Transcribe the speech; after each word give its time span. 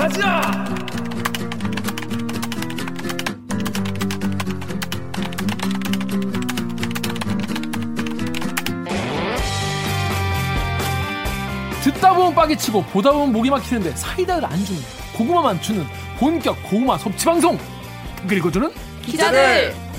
가자! 0.00 0.40
듣다 11.82 12.14
보면 12.14 12.34
빠개치고 12.34 12.84
보다 12.84 13.12
보면 13.12 13.32
목이 13.32 13.50
막히는데 13.50 13.94
사이다를 13.94 14.46
안 14.46 14.64
주는 14.64 14.80
고구마만 15.18 15.60
주는 15.60 15.84
본격 16.18 16.56
고구마 16.62 16.96
섭취 16.96 17.26
방송 17.26 17.58
그리고 18.26 18.50
주는 18.50 18.70
기자들 19.02 19.89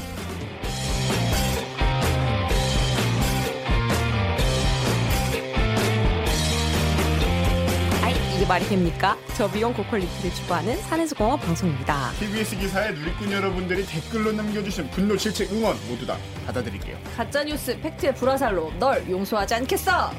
말이 8.52 8.68
됩니까? 8.68 9.15
저비용 9.33 9.73
고quality를 9.73 10.33
추구하는 10.36 10.75
가내수공업 10.82 11.39
방송입니다. 11.39 12.11
KBS 12.19 12.57
기사에 12.57 12.91
누리꾼 12.91 13.32
여러분들이 13.32 13.86
댓글로 13.86 14.33
남겨주신 14.33 14.89
분노, 14.89 15.15
질책, 15.15 15.54
응원 15.54 15.77
모두 15.87 16.05
다 16.05 16.18
받아드릴게요. 16.46 16.97
가짜뉴스 17.15 17.79
fact의 17.79 18.14
불화살로 18.14 18.74
널 18.77 19.10
용서하지 19.10 19.55
않겠어. 19.55 20.11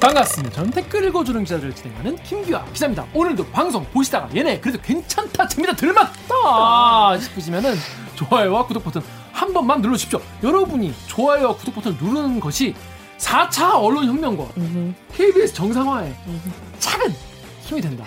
반갑습니다. 0.00 0.54
저는 0.54 0.70
댓글 0.70 1.08
읽어주는 1.08 1.42
기자들을 1.42 1.74
진행하는 1.74 2.16
김규아 2.22 2.66
기자입니다. 2.66 3.04
오늘도 3.12 3.46
방송 3.46 3.84
보시다가 3.86 4.28
얘네 4.32 4.60
그래도 4.60 4.80
괜찮다, 4.80 5.48
재밌다, 5.48 5.74
들만다 5.74 7.18
싶으시면은 7.18 7.74
좋아요와 8.14 8.64
구독 8.64 8.84
버튼 8.84 9.02
한 9.32 9.52
번만 9.52 9.82
눌러주십시오. 9.82 10.20
여러분이 10.44 10.94
좋아요와 11.08 11.56
구독 11.56 11.74
버튼을 11.74 11.96
누르는 12.00 12.38
것이 12.38 12.76
4차 13.18 13.82
언론혁명과 13.82 14.44
KBS 15.14 15.54
정상화에 15.54 16.14
작은 16.78 17.14
힘이 17.64 17.80
된다. 17.80 18.04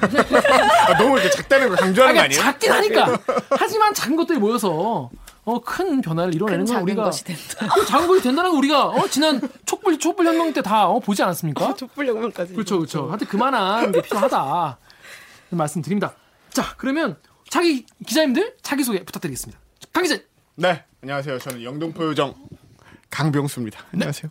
아, 0.00 0.98
너무 0.98 1.18
이렇게 1.18 1.30
작다는 1.30 1.68
걸 1.68 1.76
강조하는 1.78 2.14
거 2.14 2.20
아, 2.20 2.24
아니에요? 2.24 2.42
작긴 2.42 2.70
하니까. 2.72 3.18
하지만 3.50 3.94
작은 3.94 4.16
것들이 4.16 4.38
모여서 4.38 5.10
어, 5.44 5.60
큰 5.60 6.00
변화를 6.00 6.34
이뤄내는 6.34 6.64
큰 6.66 6.74
건 6.74 6.82
우리가 6.82 7.04
것이 7.04 7.24
된다. 7.24 7.68
그 7.74 7.86
작은 7.86 8.06
것이 8.08 8.22
된다는 8.22 8.50
거 8.50 8.58
우리가 8.58 8.86
어, 8.88 9.08
지난 9.08 9.40
촛불 9.64 9.98
촛불 9.98 10.26
혁명 10.26 10.52
때 10.52 10.60
다 10.60 10.86
어, 10.88 10.98
보지 10.98 11.22
않았습니까? 11.22 11.74
촛불 11.76 12.06
혁명까지. 12.08 12.52
그렇죠, 12.54 12.78
그렇죠. 12.78 13.08
하여튼 13.08 13.26
그만한 13.28 13.92
게 13.92 14.02
필요하다. 14.02 14.78
말씀드립니다. 15.50 16.14
자, 16.50 16.74
그러면 16.76 17.16
자기 17.48 17.86
기자님들 18.06 18.56
자기 18.62 18.82
소개 18.82 19.04
부탁드리겠습니다. 19.04 19.58
강 19.92 20.02
기자, 20.02 20.18
네, 20.56 20.82
안녕하세요. 21.02 21.38
저는 21.38 21.62
영동포 21.62 22.04
요정 22.06 22.34
강병수입니다. 23.10 23.80
안녕하세요. 23.92 24.30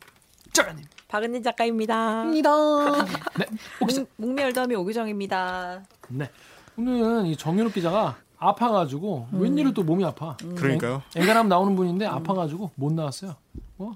짜가님. 0.53 0.83
박은진 1.07 1.43
작가입니다. 1.43 2.23
입니다. 2.23 2.49
네, 3.37 3.45
혹시 3.79 3.99
묵- 3.99 4.09
묵미열더미 4.17 4.75
오규정입니다. 4.75 5.83
네. 6.09 6.29
오늘은 6.77 7.27
이 7.27 7.37
정윤욱 7.37 7.73
기자가 7.73 8.17
아파가지고 8.37 9.29
웬일로 9.31 9.73
또 9.73 9.83
몸이 9.83 10.03
아파. 10.03 10.35
그러니까요. 10.37 11.01
엔간하면 11.15 11.47
나오는 11.47 11.75
분인데 11.75 12.05
아파가지고 12.05 12.71
못 12.75 12.91
나왔어요. 12.93 13.35
뭐, 13.77 13.95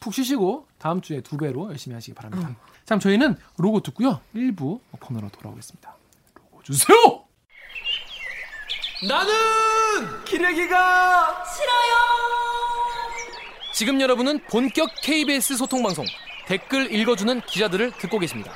푹 0.00 0.12
쉬시고 0.14 0.66
다음 0.78 1.00
주에 1.00 1.20
두 1.20 1.36
배로 1.36 1.68
열심히 1.70 1.94
하시기 1.94 2.14
바랍니다. 2.14 2.56
참 2.84 2.98
저희는 2.98 3.36
로고 3.58 3.80
듣고요. 3.80 4.20
1부 4.34 4.80
코너로 4.98 5.28
돌아오겠습니다. 5.28 5.94
로고 6.34 6.62
주세요. 6.64 6.96
나는 9.08 9.32
기레기가 10.24 11.44
싫어요. 11.44 12.00
지금 13.72 14.00
여러분은 14.00 14.40
본격 14.50 14.90
KBS 15.02 15.56
소통 15.56 15.82
방송 15.82 16.04
댓글 16.50 16.92
읽어주는 16.92 17.42
기자들을 17.42 17.92
듣고 17.92 18.18
계십니다. 18.18 18.50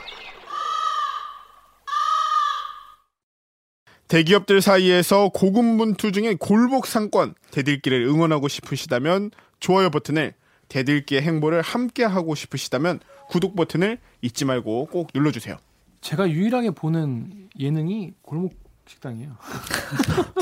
대기업들 4.09 4.61
사이에서 4.61 5.28
고군분투 5.28 6.11
중에 6.11 6.34
골목 6.34 6.86
상권 6.86 7.36
대들기를 7.53 8.03
응원하고 8.03 8.48
싶으시다면 8.48 9.30
좋아요 9.61 9.91
버튼을 9.91 10.35
대들기의 10.67 11.23
행보를 11.23 11.63
함께 11.63 12.02
하고 12.02 12.35
싶으시다면 12.35 12.98
구독 13.29 13.55
버튼을 13.55 14.01
잊지 14.23 14.45
말고 14.45 14.86
꼭 14.86 15.11
눌러주세요. 15.14 15.57
제가 16.01 16.29
유일하게 16.29 16.73
보는 16.73 17.48
예능이 17.61 18.14
골목 18.23 18.64
식당이에요. 18.86 19.30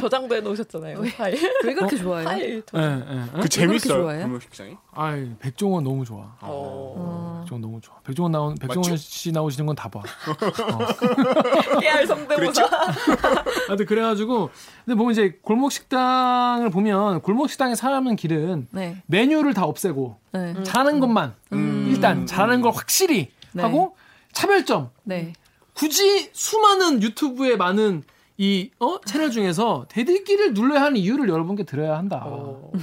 저장도 0.00 0.34
해놓으셨잖아요. 0.36 1.02
파일. 1.16 1.38
왜 1.64 1.74
그렇게 1.74 1.96
좋아해요? 1.96 2.28
파일. 2.28 2.62
예, 2.74 2.80
예. 2.80 3.40
그 3.40 3.48
재밌어요. 3.48 4.02
좋아해요? 4.02 4.22
골목 4.24 4.42
식당이? 4.42 4.76
아이, 4.92 5.34
백종원 5.38 5.84
너무 5.84 6.04
좋아. 6.04 6.36
어. 6.40 7.38
백종원 7.42 7.62
너무 7.62 7.80
좋아. 7.80 7.96
백종원 8.04 8.32
나온 8.32 8.54
백종원 8.56 8.90
맞죠? 8.90 8.96
씨 8.96 9.30
나오시는 9.32 9.66
건 9.66 9.76
다 9.76 9.88
봐. 9.88 10.02
깨알 11.80 12.06
성대모사. 12.06 12.62
하여튼 13.68 13.86
그래가지고 13.86 14.50
근데 14.84 14.94
뭐 14.96 15.10
이제 15.10 15.38
골목 15.42 15.72
식당을 15.72 16.70
보면 16.70 17.20
골목 17.22 17.48
식당에 17.48 17.74
사람은 17.74 18.16
길은 18.16 18.68
네. 18.70 19.02
메뉴를 19.06 19.54
다 19.54 19.64
없애고 19.64 20.18
네. 20.32 20.62
잘하는 20.64 21.00
것만 21.00 21.34
일단 21.52 22.26
잘하는 22.26 22.60
걸 22.60 22.72
확실히 22.72 23.30
네. 23.52 23.62
하고 23.62 23.96
차별점 24.32 24.90
네. 25.04 25.32
굳이 25.74 26.30
수많은 26.32 27.02
유튜브에 27.02 27.56
많은 27.56 28.02
이 28.38 28.70
어? 28.78 29.00
채널 29.04 29.30
중에서 29.30 29.86
대들기를 29.88 30.54
눌러야 30.54 30.82
하는 30.82 30.96
이유를 30.96 31.28
여러분께 31.28 31.64
들어야 31.64 31.96
한다. 31.96 32.26
네? 32.72 32.80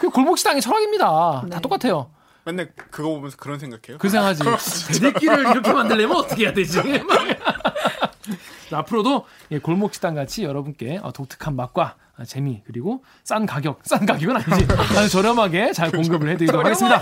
그 0.00 0.10
골목 0.10 0.38
식당의 0.38 0.60
철학입니다. 0.60 1.46
다 1.50 1.60
똑같아요. 1.60 2.10
맨날 2.44 2.72
그거 2.90 3.10
보면서 3.10 3.36
그런 3.36 3.58
생각해요. 3.58 3.98
그 3.98 4.08
생각하지. 4.08 4.42
대들기를 4.92 5.40
이렇게 5.52 5.72
만들려면 5.72 6.16
어떻게 6.16 6.44
해야 6.44 6.52
되지? 6.52 6.80
앞으로도 8.72 9.26
예, 9.50 9.58
골목 9.58 9.92
식당 9.94 10.14
같이 10.14 10.44
여러분께 10.44 11.00
어, 11.02 11.12
독특한 11.12 11.54
맛과 11.56 11.96
아, 12.16 12.24
재미 12.24 12.62
그리고 12.66 13.04
싼 13.22 13.46
가격, 13.46 13.80
싼 13.84 14.04
가격은 14.06 14.36
아니지. 14.36 14.66
아주 14.96 15.08
저렴하게 15.10 15.72
잘 15.72 15.90
공급을 15.90 16.28
해드리도록 16.30 16.64
하겠습니다. 16.64 17.00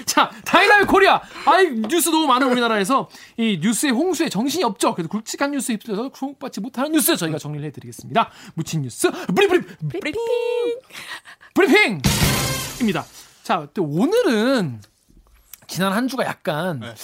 자, 0.06 0.30
dynamic 0.44 0.88
Korea. 0.88 1.20
아이 1.46 1.70
뉴스 1.70 2.08
너무 2.10 2.26
많은 2.26 2.50
우리나라에서 2.50 3.08
이 3.36 3.58
뉴스의 3.60 3.92
홍수에 3.92 4.28
정신이 4.28 4.64
없죠. 4.64 4.94
그래서 4.94 5.08
굵직한 5.08 5.50
뉴스에 5.52 5.74
휩쓸려서 5.74 6.10
주목받지 6.12 6.60
못하는 6.60 6.92
뉴스 6.92 7.16
저희가 7.16 7.38
정리를 7.38 7.66
해드리겠습니다. 7.66 8.30
묻힌 8.54 8.82
뉴스 8.82 9.10
브리브리 9.10 9.60
브리핑. 9.88 10.14
브리핑입니다. 11.54 13.04
자, 13.42 13.66
또 13.74 13.84
오늘은 13.84 14.80
지난 15.66 15.92
한 15.92 16.08
주가 16.08 16.24
약간 16.24 16.80
네. 16.80 16.94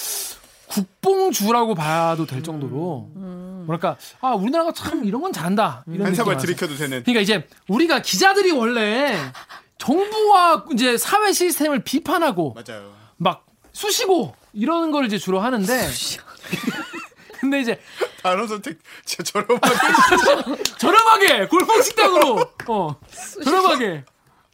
국뽕주라고 0.69 1.75
봐도 1.75 2.27
될 2.27 2.43
정도로 2.43 3.11
뭐랄까 3.15 3.97
아 4.21 4.31
우리나라가 4.33 4.73
참 4.73 5.05
이런 5.05 5.23
건 5.23 5.33
잘한다 5.33 5.85
이런 5.87 6.09
한 6.09 6.15
사발 6.15 6.35
느낌이 6.37 6.47
들이켜도 6.57 6.77
되는. 6.77 7.03
그러니까 7.03 7.21
이제 7.21 7.47
우리가 7.69 8.03
기자들이 8.03 8.51
원래 8.51 9.17
정부와 9.79 10.65
이제 10.73 10.97
사회 10.97 11.33
시스템을 11.33 11.85
비판하고 11.85 12.55
맞아요. 12.55 12.95
막 13.17 13.47
쑤시고 13.73 14.35
이러는 14.53 14.91
걸 14.91 15.05
이제 15.07 15.19
주로 15.19 15.41
하는데 15.41 15.89
근데 17.41 17.61
이제 17.61 17.81
단어 18.23 18.47
선택 18.47 18.79
진짜 19.05 19.23
저렴하게. 19.23 20.63
저렴하게 20.79 21.47
골목 21.49 21.83
식당으로. 21.83 22.51
어 22.69 22.97
저렴하게. 23.45 24.05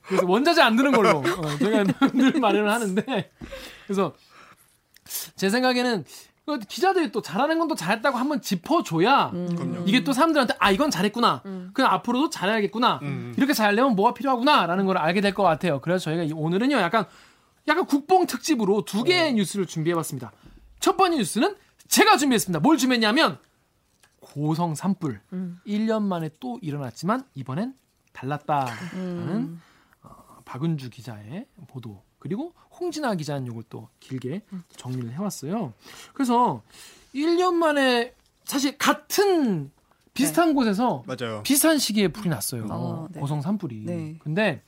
그래서 0.03 0.27
원자재 0.27 0.61
안 0.61 0.77
드는 0.77 0.93
걸로. 0.93 1.19
어, 1.19 1.59
제가 1.59 1.85
늘 2.13 2.33
마련을 2.33 2.71
하는데. 2.71 3.31
그래서 3.87 4.15
제 5.37 5.49
생각에는 5.49 6.05
그 6.45 6.59
기자들이 6.59 7.13
또 7.13 7.23
잘하는 7.23 7.59
건 7.59 7.69
또 7.69 7.75
잘했다고 7.77 8.19
한번 8.19 8.41
짚어줘야 8.43 9.31
그럼요. 9.31 9.85
이게 9.87 10.03
또 10.05 10.13
사람들한테 10.13 10.55
아 10.59 10.71
이건 10.73 10.91
잘했구나. 10.91 11.43
그냥 11.73 11.93
앞으로도 11.93 12.31
잘해야겠구나. 12.31 12.99
음. 13.03 13.33
이렇게 13.37 13.53
잘하려면 13.53 13.95
뭐가 13.95 14.13
필요하구나라는 14.15 14.85
걸 14.87 14.99
알게 14.99 15.21
될 15.21 15.33
것 15.35 15.43
같아요. 15.45 15.81
그래서 15.81 16.05
저희가 16.05 16.25
이- 16.25 16.33
오늘은요 16.33 16.77
약간 16.79 17.05
약간 17.69 17.87
국뽕 17.87 18.27
특집으로 18.27 18.85
두 18.85 19.05
개의 19.05 19.35
뉴스를 19.35 19.67
준비해봤습니다. 19.67 20.33
첫 20.81 20.97
번째 20.97 21.19
뉴스는 21.19 21.55
제가 21.87 22.17
준비했습니다. 22.17 22.59
뭘 22.61 22.77
준비했냐면 22.77 23.39
고성 24.21 24.75
산불. 24.75 25.21
1년 25.67 26.03
만에 26.03 26.31
또 26.41 26.59
일어났지만 26.61 27.25
이번엔 27.35 27.75
달랐다라는 28.13 29.61
어, 30.03 30.11
박은주 30.45 30.91
기자의 30.91 31.47
보도 31.69 32.03
그리고 32.23 32.53
홍진아 32.79 33.17
기자는 33.17 33.49
이걸 33.49 33.65
또 33.69 33.89
길게 33.99 34.43
정리를 34.77 35.13
해왔어요. 35.13 35.73
그래서 36.15 36.63
1년 37.13 37.55
만에 37.55 38.15
사실 38.45 38.79
같은 38.79 39.73
비슷한 40.15 40.55
곳에서 40.55 41.03
맞아요. 41.05 41.43
비슷한 41.43 41.79
시기에 41.79 42.09
불이 42.09 42.29
났어요. 42.29 42.69
어, 42.71 43.09
네. 43.11 43.19
고성 43.19 43.41
산불이. 43.41 43.83
네. 43.87 44.19
근데 44.23 44.63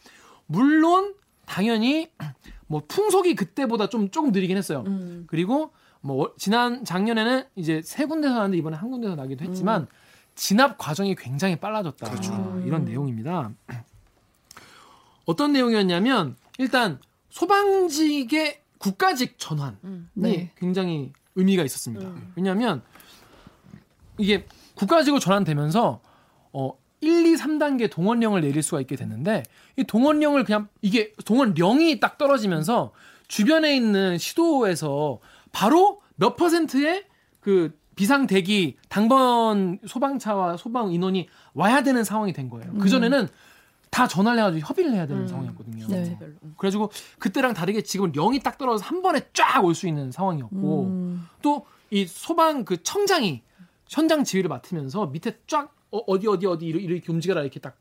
물론 0.46 1.14
당연히 1.46 2.10
뭐 2.66 2.82
풍속이 2.88 3.36
그때보다 3.36 3.88
좀 3.88 4.10
조금 4.10 4.32
느리긴 4.32 4.56
했어요. 4.56 4.82
음. 4.88 5.24
그리고 5.28 5.70
뭐 6.00 6.16
월- 6.16 6.32
지난 6.36 6.84
작년에는 6.84 7.44
이제 7.54 7.82
세 7.84 8.04
군데서 8.04 8.34
나는데 8.34 8.56
이번에 8.56 8.76
한 8.76 8.90
군데서 8.90 9.14
나기도 9.14 9.44
했지만 9.44 9.86
진압 10.34 10.76
과정이 10.76 11.14
굉장히 11.14 11.54
빨라졌다. 11.54 12.10
그렇죠. 12.10 12.62
이런 12.66 12.84
내용입니다. 12.84 13.52
어떤 15.24 15.52
내용이었냐면 15.52 16.34
일단 16.58 16.98
소방직의 17.34 18.60
국가직 18.78 19.38
전환이 19.38 19.76
네. 20.14 20.50
굉장히 20.56 21.12
의미가 21.34 21.64
있었습니다. 21.64 22.08
왜냐하면 22.36 22.82
이게 24.18 24.46
국가직으로 24.76 25.18
전환되면서 25.18 26.00
어 26.52 26.72
1, 27.00 27.26
2, 27.26 27.34
3단계 27.34 27.90
동원령을 27.90 28.40
내릴 28.40 28.62
수가 28.62 28.80
있게 28.82 28.94
됐는데 28.94 29.42
이 29.76 29.82
동원령을 29.82 30.44
그냥 30.44 30.68
이게 30.80 31.12
동원령이 31.24 31.98
딱 31.98 32.18
떨어지면서 32.18 32.92
주변에 33.26 33.74
있는 33.74 34.16
시도에서 34.16 35.18
바로 35.50 36.02
몇 36.14 36.36
퍼센트의 36.36 37.04
그 37.40 37.76
비상 37.96 38.28
대기 38.28 38.76
당번 38.88 39.80
소방차와 39.84 40.56
소방 40.56 40.92
인원이 40.92 41.28
와야 41.52 41.82
되는 41.82 42.04
상황이 42.04 42.32
된 42.32 42.48
거예요. 42.48 42.72
그 42.74 42.88
전에는 42.88 43.28
다 43.94 44.08
전화를 44.08 44.40
해가지고 44.40 44.66
협의를 44.66 44.92
해야 44.92 45.06
되는 45.06 45.28
상황이었거든요. 45.28 45.86
네. 45.86 46.18
그래가지고 46.56 46.90
그때랑 47.20 47.54
다르게 47.54 47.82
지금은 47.82 48.10
령이 48.12 48.40
딱 48.40 48.58
떨어져서 48.58 48.84
한 48.84 49.02
번에 49.02 49.20
쫙 49.32 49.64
올 49.64 49.72
수 49.76 49.86
있는 49.86 50.10
상황이었고 50.10 50.82
음. 50.86 51.28
또이 51.42 52.06
소방 52.08 52.64
그 52.64 52.82
청장이 52.82 53.42
현장 53.88 54.24
지휘를 54.24 54.48
맡으면서 54.48 55.06
밑에 55.06 55.38
쫙 55.46 55.72
어, 55.92 55.98
어디 56.08 56.26
어디 56.26 56.44
어디 56.46 56.66
이렇게 56.66 57.12
움직여라 57.12 57.42
이렇게 57.42 57.60
딱 57.60 57.76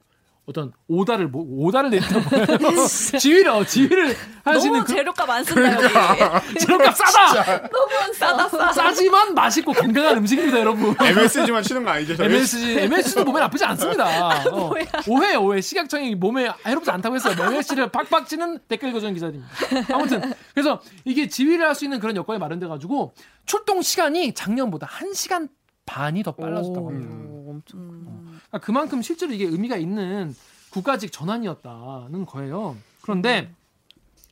어떤 0.46 0.74
오다를 0.90 1.28
뭐 1.30 1.46
오다를 1.48 1.90
내린다 1.90 2.20
뭐 2.60 2.88
지휘를 3.18 3.50
어, 3.50 3.64
지휘를 3.66 4.14
하시는 4.44 4.74
너무 4.74 4.86
그 4.86 4.94
재료값 4.94 5.30
안 5.30 5.44
쓴다 5.44 5.74
여기. 5.74 6.60
재료값 6.60 6.98
싸다 6.98 7.70
너무 7.70 8.14
싸다 8.14 8.50
싸. 8.50 8.74
싸지만 8.74 9.34
맛있고 9.34 9.72
건강한 9.72 10.18
음식입니다 10.18 10.60
여러분 10.60 10.94
MSG만 11.00 11.64
치는 11.64 11.86
거 11.86 11.92
아니죠? 11.92 12.18
저희? 12.18 12.28
MSG, 12.28 12.78
MSG도 12.80 13.24
몸에 13.24 13.40
나쁘지 13.40 13.64
않습니다. 13.64 14.50
어. 14.52 14.74
오해, 15.08 15.36
오해. 15.36 15.62
식약청이 15.62 16.16
몸에 16.16 16.52
해롭지 16.66 16.92
않다고 16.92 17.16
했어요. 17.16 17.36
MSG를 17.40 17.90
팍팍 17.90 18.28
치는 18.28 18.60
댓글 18.68 18.90
읽어주는 18.90 19.14
기자입니다. 19.14 19.46
아무튼, 19.94 20.34
그래서 20.54 20.82
이게 21.06 21.28
지휘를 21.28 21.66
할 21.66 21.74
수 21.74 21.86
있는 21.86 22.00
그런 22.00 22.16
여건이 22.16 22.38
마련돼 22.38 22.68
가지고 22.68 23.14
출동 23.48 23.82
시간이 23.82 24.34
작년보다 24.34 24.88
1 25.02 25.16
시간 25.16 25.48
반이 25.86 26.24
더 26.24 26.32
빨라졌다고 26.32 26.90
합니다. 26.90 27.14
오, 27.30 27.52
엄청. 27.52 27.80
그러니까 28.28 28.58
그만큼 28.60 29.02
실제로 29.02 29.34
이게 29.34 29.46
의미가 29.46 29.78
있는 29.78 30.36
국가직 30.72 31.12
전환이었다는 31.12 32.26
거예요. 32.26 32.78
그런데 33.02 33.52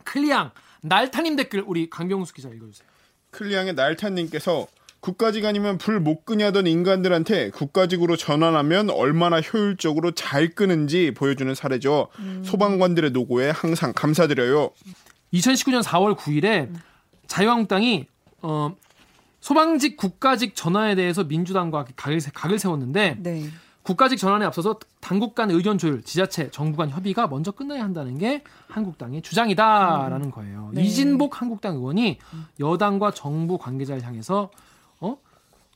클리앙, 0.03 0.51
날타님 0.81 1.35
댓글 1.35 1.63
우리 1.65 1.89
강병수 1.89 2.33
기자 2.33 2.49
읽어주세요. 2.49 2.87
클리앙의 3.31 3.73
날타님께서 3.75 4.67
국가직 4.99 5.45
아니면 5.45 5.77
불 5.77 5.99
못 5.99 6.25
끄냐 6.25 6.47
하던 6.47 6.67
인간들한테 6.67 7.49
국가직으로 7.51 8.15
전환하면 8.17 8.89
얼마나 8.91 9.39
효율적으로 9.41 10.11
잘 10.11 10.49
끄는지 10.49 11.11
보여주는 11.15 11.53
사례죠. 11.55 12.09
소방관들의 12.43 13.11
노고에 13.11 13.49
항상 13.49 13.93
감사드려요. 13.93 14.71
2019년 15.33 15.81
4월 15.83 16.15
9일에 16.15 16.71
자유한국당이 17.27 18.05
어, 18.41 18.75
소방직 19.41 19.97
국가직 19.97 20.55
전환에 20.55 20.95
대해서 20.95 21.23
민주당과 21.23 21.85
각을, 21.95 22.21
세- 22.21 22.31
각을 22.33 22.59
세웠는데 22.59 23.17
네. 23.19 23.49
국가직 23.83 24.17
전환에 24.19 24.45
앞서서 24.45 24.77
당국 24.99 25.33
간 25.33 25.49
의견 25.49 25.79
조율, 25.79 26.03
지자체, 26.03 26.51
정부 26.51 26.77
간 26.77 26.89
협의가 26.91 27.27
먼저 27.27 27.49
끝나야 27.51 27.83
한다는 27.83 28.19
게 28.19 28.43
한국당의 28.67 29.23
주장이다라는 29.23 30.29
거예요. 30.29 30.69
네. 30.73 30.83
이진복 30.83 31.41
한국당 31.41 31.75
의원이 31.77 32.19
여당과 32.59 33.11
정부 33.11 33.57
관계자를 33.57 34.03
향해서 34.03 34.51
어? 34.99 35.17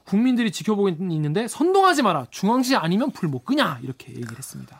국민들이 0.05 0.51
지켜보고 0.51 0.89
있는데 0.89 1.47
선동하지 1.47 2.03
마라. 2.03 2.27
중앙시 2.29 2.75
아니면 2.75 3.09
불 3.09 3.27
못 3.27 3.43
끄냐 3.43 3.79
이렇게 3.81 4.11
얘기를 4.11 4.37
했습니다. 4.37 4.79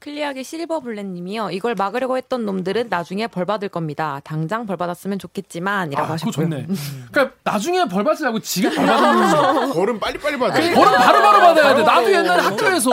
클리어하게 0.00 0.42
실버블렛님이요. 0.42 1.50
이걸 1.50 1.74
막으려고 1.74 2.16
했던 2.16 2.46
놈들은 2.46 2.86
나중에 2.88 3.26
벌 3.26 3.44
받을 3.44 3.68
겁니다. 3.68 4.20
당장 4.24 4.64
벌 4.64 4.78
받았으면 4.78 5.18
좋겠지만이라고 5.18 6.02
아, 6.02 6.06
그거 6.06 6.14
하셨고요. 6.14 6.48
좋네. 6.48 6.66
그러니까 7.12 7.36
나중에 7.44 7.84
벌 7.84 8.02
받지 8.02 8.22
말고 8.22 8.40
지금 8.40 8.74
벌 8.74 8.86
받는 8.86 9.72
벌은 9.76 10.00
빨리빨리 10.00 10.38
받아요. 10.38 10.74
벌은 10.74 10.92
바로 10.98 11.20
바로 11.20 11.40
받아야 11.40 11.74
돼. 11.74 11.82
나도 11.82 12.10
옛날에 12.12 12.42
학교에서 12.42 12.90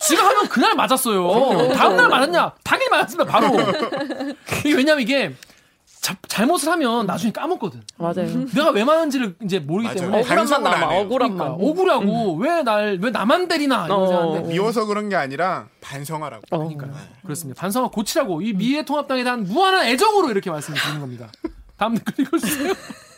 지가 0.00 0.26
하면 0.28 0.48
그날 0.48 0.74
맞았어요. 0.74 1.68
다음 1.74 1.96
날 1.96 2.08
맞았냐? 2.08 2.52
당일 2.64 2.90
맞았습니다. 2.90 3.30
바로. 3.30 3.56
이게 4.64 4.74
왜냐면 4.74 5.00
이게 5.02 5.34
자- 6.04 6.14
잘못을 6.28 6.68
하면 6.70 7.06
나중에 7.06 7.32
까먹거든. 7.32 7.82
맞아요. 7.96 8.44
내가 8.54 8.68
왜 8.72 8.84
맞은지를 8.84 9.36
이제 9.42 9.58
모르기 9.58 9.86
맞아요. 9.88 10.00
때문에 10.00 10.18
억울한 10.20 10.38
억울함만 10.38 10.46
반성은 10.62 10.66
안 10.66 10.80
남아. 10.80 11.08
그러니까 11.08 11.44
억울하고 11.52 12.34
왜날 12.34 12.98
왜 13.00 13.10
나만 13.10 13.48
때리나 13.48 13.86
이런 13.86 14.00
어. 14.12 14.40
미워서 14.42 14.84
그런 14.84 15.08
게 15.08 15.16
아니라 15.16 15.68
반성하라고. 15.80 16.42
그러니까요. 16.50 16.92
그렇습니다. 17.22 17.58
반성하 17.58 17.88
고치라고 17.88 18.42
이 18.42 18.52
미래통합당에 18.52 19.24
대한 19.24 19.44
무한한 19.44 19.86
애정으로 19.86 20.30
이렇게 20.30 20.50
말씀을 20.50 20.78
드리는 20.78 21.00
겁니다. 21.00 21.28
다음 21.78 21.94
댓글 21.94 22.26
읽어주세요. 22.26 22.74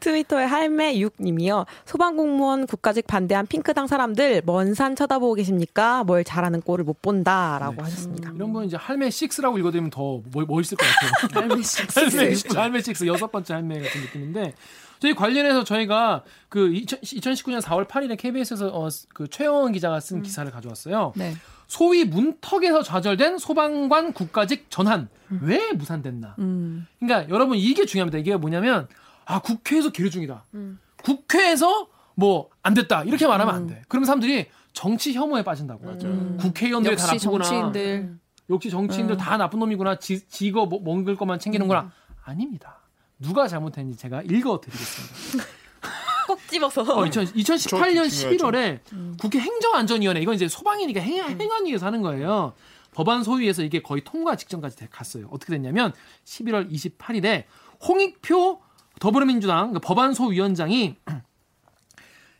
트위터에 0.00 0.44
할매육님이요. 0.44 1.64
소방공무원 1.86 2.66
국가직 2.66 3.06
반대한 3.06 3.46
핑크당 3.46 3.86
사람들 3.86 4.42
먼 4.44 4.74
산 4.74 4.94
쳐다보고 4.96 5.34
계십니까? 5.34 6.04
뭘 6.04 6.24
잘하는 6.24 6.60
꼴을 6.60 6.84
못 6.84 7.02
본다라고 7.02 7.76
네. 7.76 7.82
하셨습니다. 7.82 8.30
이런 8.34 8.52
건 8.52 8.64
이제 8.64 8.76
할매 8.76 9.08
6라고 9.08 9.58
읽어드리면 9.58 9.90
더 9.90 10.20
멋- 10.32 10.46
멋있을 10.48 10.76
것 10.76 10.86
같아요. 10.86 11.28
할매 11.42 11.62
할매 11.94 12.32
6, 12.32 12.56
할매 12.56 12.78
6, 12.86 13.06
여섯 13.06 13.30
번째 13.32 13.54
할매 13.54 13.80
같은 13.80 14.00
느낌인데 14.02 14.54
저희 15.00 15.14
관련해서 15.14 15.64
저희가 15.64 16.24
그 16.48 16.72
2000, 16.74 17.00
2019년 17.00 17.60
4월 17.60 17.86
8일에 17.86 18.16
KBS에서 18.18 18.68
어, 18.68 18.88
그 19.14 19.28
최영원 19.28 19.72
기자가 19.72 20.00
쓴 20.00 20.22
기사를 20.22 20.50
가져왔어요. 20.50 21.12
네. 21.16 21.34
소위 21.66 22.04
문턱에서 22.04 22.82
좌절된 22.82 23.38
소방관 23.38 24.12
국가직 24.12 24.66
전환 24.70 25.08
왜 25.42 25.72
무산됐나? 25.72 26.36
음. 26.38 26.86
그러니까 26.98 27.28
여러분 27.32 27.58
이게 27.58 27.84
중요합니다. 27.84 28.18
이게 28.18 28.34
뭐냐면 28.36 28.88
아 29.28 29.38
국회에서 29.40 29.90
계류 29.90 30.10
중이다. 30.10 30.44
국회에서 31.02 31.88
뭐 32.14 32.48
안 32.62 32.74
됐다 32.74 33.04
이렇게 33.04 33.26
말하면 33.26 33.54
안 33.54 33.66
돼. 33.66 33.82
그러면 33.88 34.04
사람들이 34.06 34.46
정치 34.72 35.12
혐오에 35.14 35.42
빠진다고. 35.44 35.84
국회의원들이 36.38 36.96
다 36.96 37.04
역시 37.12 37.26
나쁘구나. 37.26 37.44
정치인들. 37.44 38.18
역시 38.50 38.70
정치인들 38.70 39.16
다 39.16 39.36
나쁜 39.36 39.58
놈이구나. 39.60 39.98
지, 39.98 40.26
지거 40.28 40.66
뭐- 40.66 40.80
먹을 40.82 41.16
것만 41.16 41.38
챙기는구나. 41.38 41.90
아닙니다. 42.24 42.78
누가 43.18 43.46
잘못했는지 43.48 43.98
제가 43.98 44.22
읽어드리겠습니다. 44.22 45.44
꼭 46.26 46.38
집어서. 46.48 46.82
어, 46.82 47.06
2000, 47.06 47.24
2018년 47.26 48.04
저 48.04 48.08
중요하죠. 48.08 48.28
11월에 48.46 48.80
국회 49.20 49.38
행정안전위원회 49.40 50.20
이건 50.20 50.34
이제 50.34 50.46
소방이니까 50.48 51.00
행, 51.00 51.24
행안위에서 51.40 51.86
하는 51.86 52.02
거예요. 52.02 52.52
법안 52.92 53.22
소위에서 53.22 53.62
이게 53.62 53.80
거의 53.82 54.02
통과 54.04 54.36
직전까지 54.36 54.76
돼- 54.76 54.88
갔어요. 54.90 55.28
어떻게 55.30 55.52
됐냐면 55.52 55.92
11월 56.24 56.70
28일에 56.70 57.44
홍익표 57.86 58.60
더불어민주당 59.00 59.72
그 59.72 59.78
법안 59.80 60.14
소위원장이 60.14 60.96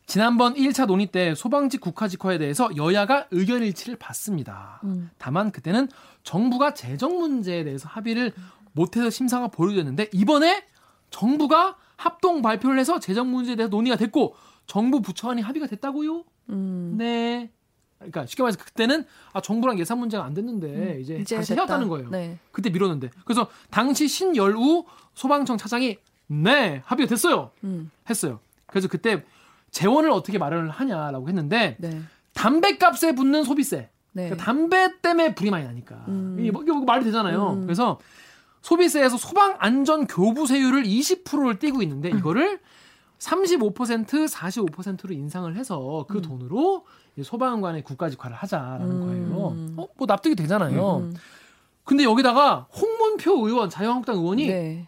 지난번 0.06 0.54
1차 0.54 0.86
논의 0.86 1.06
때 1.06 1.34
소방직 1.34 1.80
국가직화에 1.80 2.38
대해서 2.38 2.70
여야가 2.76 3.26
의견 3.30 3.62
일치를 3.62 3.96
봤습니다. 3.96 4.80
다만 5.18 5.52
그때는 5.52 5.88
정부가 6.22 6.72
재정 6.74 7.18
문제에 7.18 7.64
대해서 7.64 7.88
합의를 7.88 8.32
못해서 8.72 9.10
심사가 9.10 9.48
보류됐는데 9.48 10.08
이번에 10.12 10.64
정부가 11.10 11.76
합동 11.96 12.42
발표를 12.42 12.78
해서 12.78 13.00
재정 13.00 13.30
문제에 13.30 13.56
대해서 13.56 13.70
논의가 13.70 13.96
됐고 13.96 14.34
정부 14.66 15.00
부처간이 15.02 15.42
합의가 15.42 15.66
됐다고요? 15.66 16.24
음. 16.50 16.94
네. 16.96 17.50
그러니까 17.98 18.26
쉽게 18.26 18.42
말해서 18.42 18.58
그때는 18.64 19.04
아 19.32 19.40
정부랑 19.40 19.78
예산 19.80 19.98
문제가 19.98 20.24
안 20.24 20.32
됐는데 20.32 21.00
이제, 21.00 21.18
다시 21.18 21.48
됐다. 21.50 21.62
해왔다는 21.62 21.88
거예요. 21.88 22.10
네. 22.10 22.38
그때 22.52 22.70
미뤘는데 22.70 23.10
그래서 23.24 23.48
당시 23.70 24.06
신열우 24.06 24.84
소방청 25.14 25.56
차장이 25.56 25.98
네 26.28 26.82
합의가 26.84 27.08
됐어요. 27.08 27.50
음. 27.64 27.90
했어요. 28.08 28.40
그래서 28.66 28.88
그때 28.88 29.24
재원을 29.70 30.10
어떻게 30.10 30.38
마련을 30.38 30.70
하냐라고 30.70 31.28
했는데 31.28 31.76
네. 31.78 32.00
담배 32.34 32.78
값에 32.78 33.14
붙는 33.14 33.44
소비세. 33.44 33.90
네. 34.12 34.24
그러니까 34.24 34.44
담배 34.44 35.00
때문에 35.00 35.34
불이 35.34 35.50
많이 35.50 35.64
나니까 35.64 36.04
음. 36.08 36.36
이게 36.38 36.50
뭐, 36.50 36.62
이게 36.62 36.72
뭐 36.72 36.82
말이 36.84 37.04
되잖아요. 37.04 37.60
그래서 37.62 37.98
소비세에서 38.62 39.16
소방 39.16 39.56
안전 39.58 40.06
교부세율을 40.06 40.84
20%를 40.84 41.58
띄고 41.58 41.82
있는데 41.82 42.08
이거를 42.10 42.60
35% 43.18 44.28
45%로 44.28 45.12
인상을 45.14 45.56
해서 45.56 46.06
그 46.08 46.22
돈으로 46.22 46.84
이 47.16 47.22
소방관의 47.22 47.82
국가직화를 47.82 48.36
하자라는 48.36 49.00
거예요. 49.00 49.54
어, 49.76 49.88
뭐 49.96 50.06
납득이 50.06 50.34
되잖아요. 50.36 50.98
음. 50.98 51.14
근데 51.84 52.04
여기다가 52.04 52.66
홍문표 52.74 53.46
의원 53.46 53.70
자유한국당 53.70 54.16
의원이 54.16 54.46
네. 54.46 54.87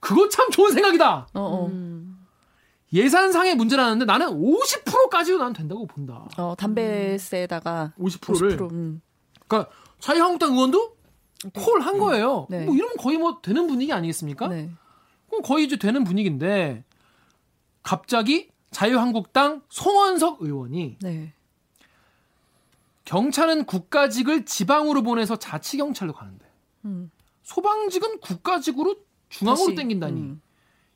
그거 0.00 0.28
참 0.28 0.50
좋은 0.50 0.72
생각이다. 0.72 1.28
어, 1.34 1.40
어. 1.40 1.66
음. 1.66 2.26
예산상의 2.92 3.54
문제라는데 3.54 4.04
나는 4.04 4.28
50%까지도 4.28 5.38
난 5.38 5.52
된다고 5.52 5.86
본다. 5.86 6.26
어, 6.36 6.54
담배세에다가 6.56 7.92
50%를. 7.98 8.56
50%. 8.56 8.72
음. 8.72 9.00
그러니까 9.46 9.70
자유한국당 10.00 10.52
의원도 10.52 10.96
콜 11.54 11.80
한 11.80 11.98
거예요. 11.98 12.46
네. 12.50 12.64
뭐 12.64 12.74
이러면 12.74 12.96
거의 12.98 13.16
뭐 13.16 13.40
되는 13.40 13.66
분위기 13.66 13.92
아니겠습니까? 13.92 14.48
네. 14.48 14.70
그럼 15.28 15.42
거의 15.42 15.64
이제 15.64 15.76
되는 15.76 16.02
분위기인데 16.04 16.84
갑자기 17.82 18.50
자유한국당 18.72 19.62
송원석 19.68 20.42
의원이 20.42 20.98
네. 21.00 21.32
경찰은 23.04 23.64
국가직을 23.64 24.44
지방으로 24.44 25.02
보내서 25.02 25.36
자치경찰로 25.36 26.12
가는데 26.12 26.46
음. 26.84 27.10
소방직은 27.42 28.20
국가직으로 28.20 28.96
중앙으로 29.30 29.64
다시, 29.66 29.74
땡긴다니 29.74 30.20
음. 30.20 30.42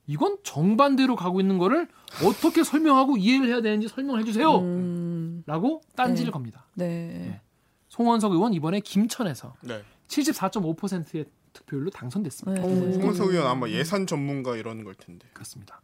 이건 0.06 0.36
정반대로 0.42 1.16
가고 1.16 1.40
있는 1.40 1.56
거를 1.56 1.88
어떻게 2.22 2.62
설명하고 2.62 3.16
이해를 3.16 3.48
해야 3.48 3.62
되는지 3.62 3.88
설명해 3.88 4.24
주세요. 4.24 4.58
음, 4.58 5.42
라고 5.46 5.80
딴지를 5.96 6.26
네. 6.26 6.30
겁니다. 6.30 6.66
네. 6.74 7.40
송원석 7.88 8.32
의원 8.32 8.52
이번에 8.52 8.80
김천에서 8.80 9.54
네. 9.62 9.82
74.5%의 10.08 11.24
득표율로 11.54 11.90
당선됐습니다. 11.90 12.62
네. 12.62 12.92
송은석 12.92 13.30
의원 13.30 13.46
아마 13.46 13.68
예산 13.68 14.06
전문가 14.06 14.56
이러는 14.56 14.84
걸 14.84 14.94
텐데. 14.94 15.26
그렇습니다. 15.32 15.80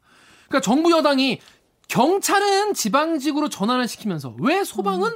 그러니까 0.48 0.60
정부 0.60 0.90
여당이 0.90 1.40
경찰은 1.88 2.74
지방직으로 2.74 3.48
전환을 3.48 3.88
시키면서 3.88 4.34
왜 4.40 4.64
소방은 4.64 5.10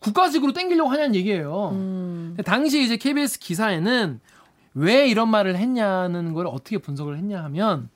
국가직으로 0.00 0.52
땡기려고 0.52 0.90
하냐는 0.90 1.14
얘기예요. 1.14 1.70
음, 1.72 2.36
당시 2.44 2.82
이제 2.82 2.96
KBS 2.96 3.38
기사에는 3.38 4.20
왜 4.74 5.08
이런 5.08 5.28
말을 5.28 5.56
했냐는 5.56 6.32
걸 6.32 6.46
어떻게 6.46 6.78
분석을 6.78 7.16
했냐 7.18 7.42
하면 7.44 7.88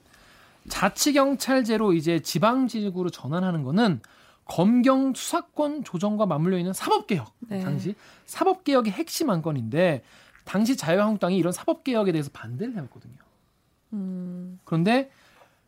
자치경찰제로 0.68 1.92
이제 1.92 2.20
지방직으로 2.20 3.10
전환하는 3.10 3.62
거는 3.62 4.00
검경 4.44 5.14
수사권 5.14 5.84
조정과 5.84 6.26
맞물려 6.26 6.58
있는 6.58 6.72
사법개혁 6.72 7.32
네. 7.48 7.60
당시 7.60 7.94
사법개혁의 8.26 8.92
핵심 8.92 9.30
안건인데 9.30 10.02
당시 10.44 10.76
자유한국당이 10.76 11.36
이런 11.36 11.52
사법개혁에 11.52 12.12
대해서 12.12 12.30
반대를 12.32 12.74
해왔거든요. 12.74 13.14
음, 13.92 14.60
그런데 14.64 15.10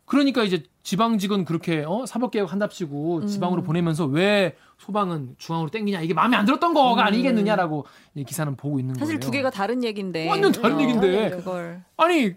그러니까 0.04 0.42
이제 0.42 0.62
지방직은 0.84 1.44
그렇게 1.44 1.84
어, 1.86 2.06
사법개혁 2.06 2.50
한답시고 2.52 3.26
지방으로 3.26 3.62
보내면서 3.62 4.06
왜 4.06 4.56
소방은 4.78 5.34
중앙으로 5.38 5.70
땡기냐 5.70 6.00
이게 6.00 6.14
마음에 6.14 6.36
안 6.36 6.44
들었던 6.46 6.72
거가 6.72 7.04
아니겠느냐라고 7.06 7.84
이 8.14 8.24
기사는 8.24 8.54
보고 8.56 8.78
있는 8.78 8.94
사실 8.94 9.16
거예요. 9.16 9.20
두 9.20 9.30
개가 9.30 9.50
다른 9.50 9.84
얘기인데. 9.84 10.28
완전 10.28 10.52
다른 10.52 10.80
얘기인데. 10.80 11.30
그걸. 11.30 11.82
아니 11.96 12.34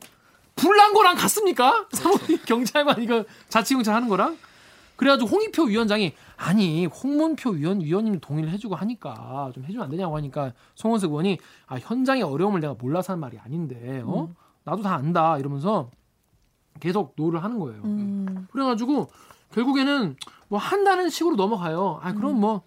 불난 0.56 0.94
거랑 0.94 1.16
같습니까? 1.16 1.88
사법 1.94 2.20
경찰관 2.46 3.02
이거 3.02 3.24
자치경찰 3.50 3.94
하는 3.96 4.08
거랑 4.10 4.38
그래가지고 4.96 5.30
홍익표 5.30 5.64
위원장이 5.64 6.14
아니 6.38 6.86
홍문표 6.88 7.52
위원 7.52 7.82
위원님 7.82 8.20
동의를 8.20 8.52
해주고 8.52 8.76
하니까 8.76 9.52
좀 9.54 9.64
해주면 9.64 9.86
안 9.86 9.90
되냐고 9.92 10.16
하니까 10.18 10.54
송원석 10.76 11.12
의원이 11.12 11.38
아 11.68 11.78
현장의 11.78 12.24
어려움을 12.24 12.60
내가 12.60 12.76
몰라서 12.78 13.14
하는 13.14 13.22
말이 13.22 13.38
아닌데 13.40 14.02
어 14.06 14.30
나도 14.64 14.82
다 14.84 14.96
안다 14.96 15.38
이러면서 15.38 15.90
계속 16.80 17.14
no를 17.16 17.44
하는 17.44 17.60
거예요. 17.60 17.82
음, 17.84 18.48
그래가지고 18.52 19.10
결국에는 19.54 20.16
뭐 20.52 20.60
한다는 20.60 21.10
식으로 21.10 21.36
넘어가요. 21.36 22.00
아 22.04 22.14
그럼 22.14 22.40
뭐 22.40 22.62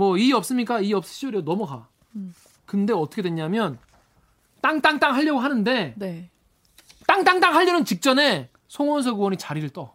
뭐 0.00 0.16
이의 0.16 0.32
없습니까? 0.32 0.80
이의 0.80 0.94
없으시오 0.94 1.42
넘어가. 1.42 1.86
음. 2.16 2.32
근데 2.64 2.94
어떻게 2.94 3.20
됐냐면 3.20 3.78
땅땅땅 4.62 5.14
하려고 5.14 5.40
하는데 5.40 5.94
네. 5.96 6.30
땅땅땅 7.06 7.54
하려는 7.54 7.84
직전에 7.84 8.48
송원석 8.68 9.18
의원이 9.18 9.36
자리를 9.36 9.68
떠. 9.70 9.94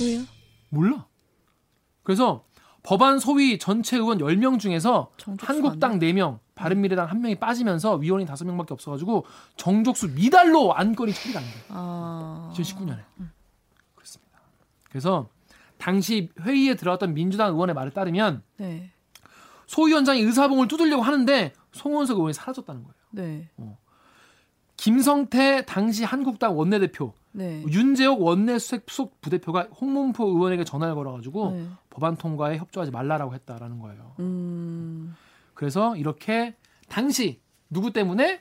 왜요? 0.00 0.22
몰라. 0.68 1.06
그래서 2.04 2.44
법안 2.84 3.18
소위 3.18 3.58
전체 3.58 3.96
의원 3.96 4.18
10명 4.18 4.60
중에서 4.60 5.10
한국당 5.40 5.92
안 5.92 5.98
4명, 5.98 6.38
바른미래당 6.54 7.08
1명이 7.08 7.40
빠지면서 7.40 7.96
위원이 7.96 8.26
5명밖에 8.26 8.70
없어가지고 8.70 9.26
정족수 9.56 10.10
미달로 10.10 10.72
안건이 10.72 11.12
처리가 11.12 11.40
안 11.40 11.44
돼. 11.44 11.50
아. 11.70 12.52
2019년에. 12.54 13.02
그렇습니다. 13.96 14.38
그래서 14.88 15.28
당시 15.78 16.30
회의에 16.40 16.74
들어왔던 16.74 17.14
민주당 17.14 17.52
의원의 17.52 17.74
말에 17.74 17.90
따르면 17.90 18.42
네. 18.58 18.90
소 19.66 19.82
위원장이 19.82 20.20
의사봉을 20.20 20.68
두들려고 20.68 21.02
하는데 21.02 21.52
송원석 21.72 22.16
의원이 22.16 22.34
사라졌다는 22.34 22.82
거예요. 22.82 22.94
네. 23.10 23.48
김성태 24.76 25.64
당시 25.66 26.04
한국당 26.04 26.56
원내대표, 26.56 27.14
네. 27.32 27.64
윤재옥 27.68 28.20
원내수석 28.22 28.82
수석 28.88 29.20
부대표가 29.20 29.68
홍문포 29.80 30.26
의원에게 30.26 30.64
전화를 30.64 30.94
걸어가지고 30.94 31.50
네. 31.50 31.66
법안 31.90 32.16
통과에 32.16 32.58
협조하지 32.58 32.90
말라라고 32.90 33.34
했다라는 33.34 33.78
거예요. 33.80 34.12
음. 34.20 35.16
그래서 35.54 35.96
이렇게 35.96 36.54
당시 36.88 37.40
누구 37.70 37.92
때문에 37.92 38.40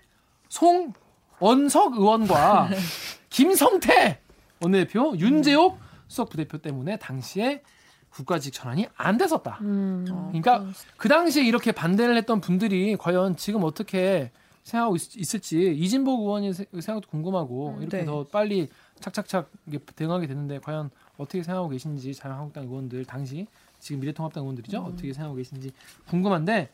송원석 0.50 1.98
의원과 1.98 2.70
김성태 3.30 4.20
원내대표, 4.62 5.15
윤재옥 5.18 5.85
수석 6.07 6.29
부대표 6.29 6.57
때문에 6.57 6.97
당시에 6.97 7.62
국가직 8.09 8.53
전환이 8.53 8.88
안 8.95 9.17
됐었다. 9.17 9.57
음. 9.62 10.05
어, 10.09 10.27
그러니까 10.31 10.65
그 10.97 11.09
당시에 11.09 11.43
이렇게 11.43 11.71
반대를 11.71 12.15
했던 12.15 12.39
분들이 12.39 12.95
과연 12.95 13.35
지금 13.35 13.63
어떻게 13.63 14.31
생각하고 14.63 14.95
있, 14.95 15.33
을지 15.35 15.74
이진복 15.75 16.21
의원의 16.21 16.53
세- 16.53 16.65
생각도 16.79 17.09
궁금하고 17.09 17.75
음, 17.75 17.81
이렇게 17.81 17.97
네. 18.00 18.05
더 18.05 18.25
빨리 18.25 18.69
착착착 19.00 19.51
대응하게 19.95 20.27
됐는데 20.27 20.59
과연 20.59 20.89
어떻게 21.17 21.43
생각하고 21.43 21.69
계신지 21.69 22.13
자유한국당 22.13 22.63
의원들 22.63 23.05
당시 23.05 23.47
지금 23.79 24.00
미래통합당 24.00 24.43
의원들이죠 24.43 24.79
음. 24.79 24.85
어떻게 24.85 25.12
생각하고 25.13 25.35
계신지 25.35 25.71
궁금한데 26.07 26.69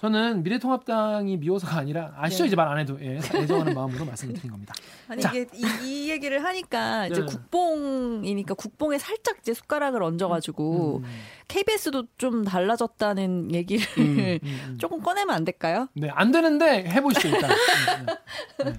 저는 0.00 0.42
미래통합당이 0.42 1.38
미워서가 1.38 1.78
아니라 1.78 2.12
아시죠 2.18 2.44
네. 2.44 2.48
이제 2.48 2.56
말 2.56 2.68
안 2.68 2.78
해도 2.78 2.98
예, 3.00 3.16
애정하는 3.16 3.72
마음으로 3.74 4.04
말씀드린 4.06 4.50
겁니다. 4.50 4.74
아니 5.08 5.22
자. 5.22 5.30
이게 5.32 5.46
이, 5.54 5.64
이 5.84 6.10
얘기를 6.10 6.42
하니까 6.44 7.06
이제 7.06 7.20
네. 7.20 7.26
국뽕이니까 7.26 8.54
국뽕에 8.54 8.98
살짝 8.98 9.38
이제 9.40 9.54
숟가락을 9.54 10.02
얹어가지고 10.02 10.98
음, 10.98 11.04
KBS도 11.48 12.04
좀 12.18 12.44
달라졌다는 12.44 13.54
얘기를 13.54 13.86
음, 13.98 14.38
음. 14.44 14.76
조금 14.78 15.00
꺼내면 15.00 15.34
안 15.34 15.44
될까요? 15.44 15.88
네, 15.94 16.10
안 16.10 16.30
되는데 16.32 16.84
해보시죠 16.88 17.28
일단. 17.28 17.50
음, 18.66 18.66
네. 18.66 18.72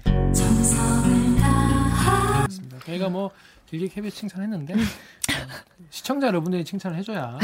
그렇습니다. 2.38 2.78
저희가 2.84 3.08
뭐 3.08 3.30
길게 3.70 3.88
KBS 3.88 4.16
칭찬했는데 4.16 4.74
어, 4.74 4.78
시청자 5.90 6.26
여러분들이 6.28 6.64
칭찬을 6.64 6.96
해줘야? 6.98 7.38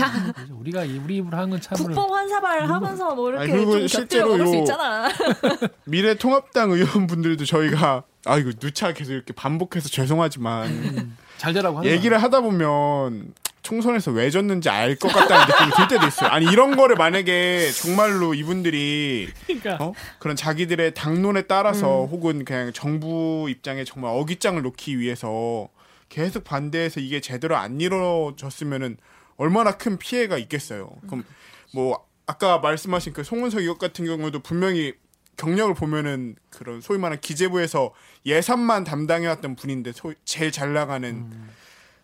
우리가 0.59 0.85
이- 0.85 0.99
우리 0.99 1.17
입으로 1.19 1.37
하는 1.37 1.51
건 1.51 1.61
참으로 1.61 1.95
국뽕 1.95 2.15
환사발 2.15 2.67
하면서 2.69 3.15
뭐 3.15 3.31
이렇게 3.31 3.53
아니, 3.53 3.63
좀 3.65 3.87
실제로 3.87 4.31
곁들여 4.31 4.39
먹을 4.39 4.47
수 4.47 4.55
요- 4.55 4.59
있잖아. 4.61 5.09
미래통합당 5.85 6.71
의원분들도 6.73 7.45
저희가 7.45 8.05
아 8.25 8.39
이거 8.39 8.51
누차 8.59 8.93
계속 8.95 9.13
이렇게 9.13 9.35
반복해서 9.35 9.89
죄송하지만 9.91 10.67
음, 10.69 11.17
잘 11.37 11.53
되라고 11.53 11.79
하는 11.79 11.91
얘기를 11.91 12.23
하다 12.23 12.41
보면 12.41 13.35
총선에서 13.63 14.11
왜 14.11 14.31
졌는지 14.31 14.69
알 14.71 14.97
것 14.97 15.09
같다는 15.09 15.47
느낌이 15.47 15.71
들 15.77 15.89
때도 15.89 16.07
있어요. 16.07 16.31
아니 16.31 16.47
이런 16.47 16.77
거를 16.77 16.97
만약에 16.97 17.71
정말로 17.73 18.33
이분들이 18.35 19.29
그러니까 19.47 19.77
어? 19.83 19.93
그런 20.19 20.37
자기들의 20.37 20.95
당론에 20.95 21.43
따라서 21.43 22.07
혹은 22.11 22.45
그냥 22.47 22.73
정부 22.75 23.47
입장에 23.51 23.85
정말 23.85 24.13
어깃장을 24.15 24.61
놓기 24.63 24.99
위해서 24.99 25.69
계속 26.15 26.45
반대해서 26.45 27.01
이게 27.01 27.21
제대로 27.21 27.57
안 27.57 27.81
이루어졌으면은 27.81 28.99
얼마나 29.37 29.73
큰 29.73 29.99
피해가 29.99 30.39
있겠어요. 30.39 30.93
그럼 31.09 31.25
뭐 31.73 32.07
아까 32.25 32.59
말씀하신 32.59 33.13
그 33.13 33.25
송은석 33.25 33.63
의원 33.63 33.79
같은 33.79 34.05
경우도 34.05 34.39
분명히 34.39 34.95
경력을 35.37 35.75
보면은 35.75 36.37
그런 36.51 36.81
소위 36.81 37.01
말하는 37.01 37.21
기재부에서 37.21 37.93
예산만 38.27 38.85
담당해왔던 38.85 39.57
분인데 39.57 39.91
소, 39.91 40.15
제일 40.25 40.53
잘 40.53 40.73
나가는 40.73 41.33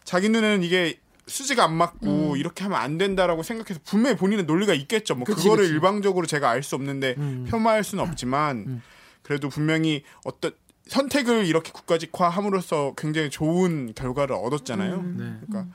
자기 0.02 0.28
눈에는 0.28 0.64
이게 0.64 0.98
수지가 1.28 1.62
안 1.62 1.74
맞고 1.74 2.34
이렇게 2.36 2.64
하면 2.64 2.80
안 2.80 2.98
된다라고 2.98 3.44
생각해서 3.44 3.78
분명히 3.84 4.16
본인의 4.16 4.44
논리가 4.44 4.74
있겠죠. 4.74 5.14
뭐 5.14 5.24
그치, 5.24 5.44
그거를 5.44 5.66
그치. 5.66 5.74
일방적으로 5.74 6.26
제가 6.26 6.50
알 6.50 6.64
수 6.64 6.74
없는데 6.74 7.14
음. 7.16 7.46
폄하할 7.48 7.84
수는 7.84 8.02
없지만 8.02 8.82
그래도 9.22 9.48
분명히 9.48 10.02
어떤 10.24 10.50
선택을 10.86 11.46
이렇게 11.46 11.72
국가직화함으로써 11.72 12.94
굉장히 12.96 13.30
좋은 13.30 13.92
결과를 13.94 14.34
얻었잖아요. 14.34 15.02
네. 15.02 15.38
그러니까 15.46 15.66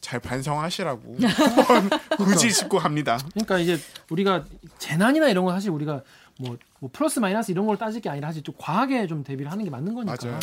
잘 0.00 0.20
반성하시라고 0.20 1.16
한번 1.68 1.98
굳이 2.16 2.52
짚고 2.52 2.78
갑니다. 2.78 3.18
그러니까 3.32 3.58
이제 3.58 3.78
우리가 4.10 4.44
재난이나 4.78 5.28
이런 5.28 5.44
거 5.44 5.52
사실 5.52 5.70
우리가 5.70 6.02
뭐, 6.38 6.56
뭐 6.78 6.90
플러스 6.92 7.18
마이너스 7.18 7.50
이런 7.50 7.66
걸 7.66 7.76
따질 7.76 8.00
게 8.00 8.08
아니라 8.08 8.28
사실 8.28 8.42
좀 8.42 8.54
과하게 8.58 9.06
좀 9.06 9.24
대비를 9.24 9.50
하는 9.52 9.64
게 9.64 9.70
맞는 9.70 9.94
거니까. 9.94 10.16
맞아요. 10.20 10.38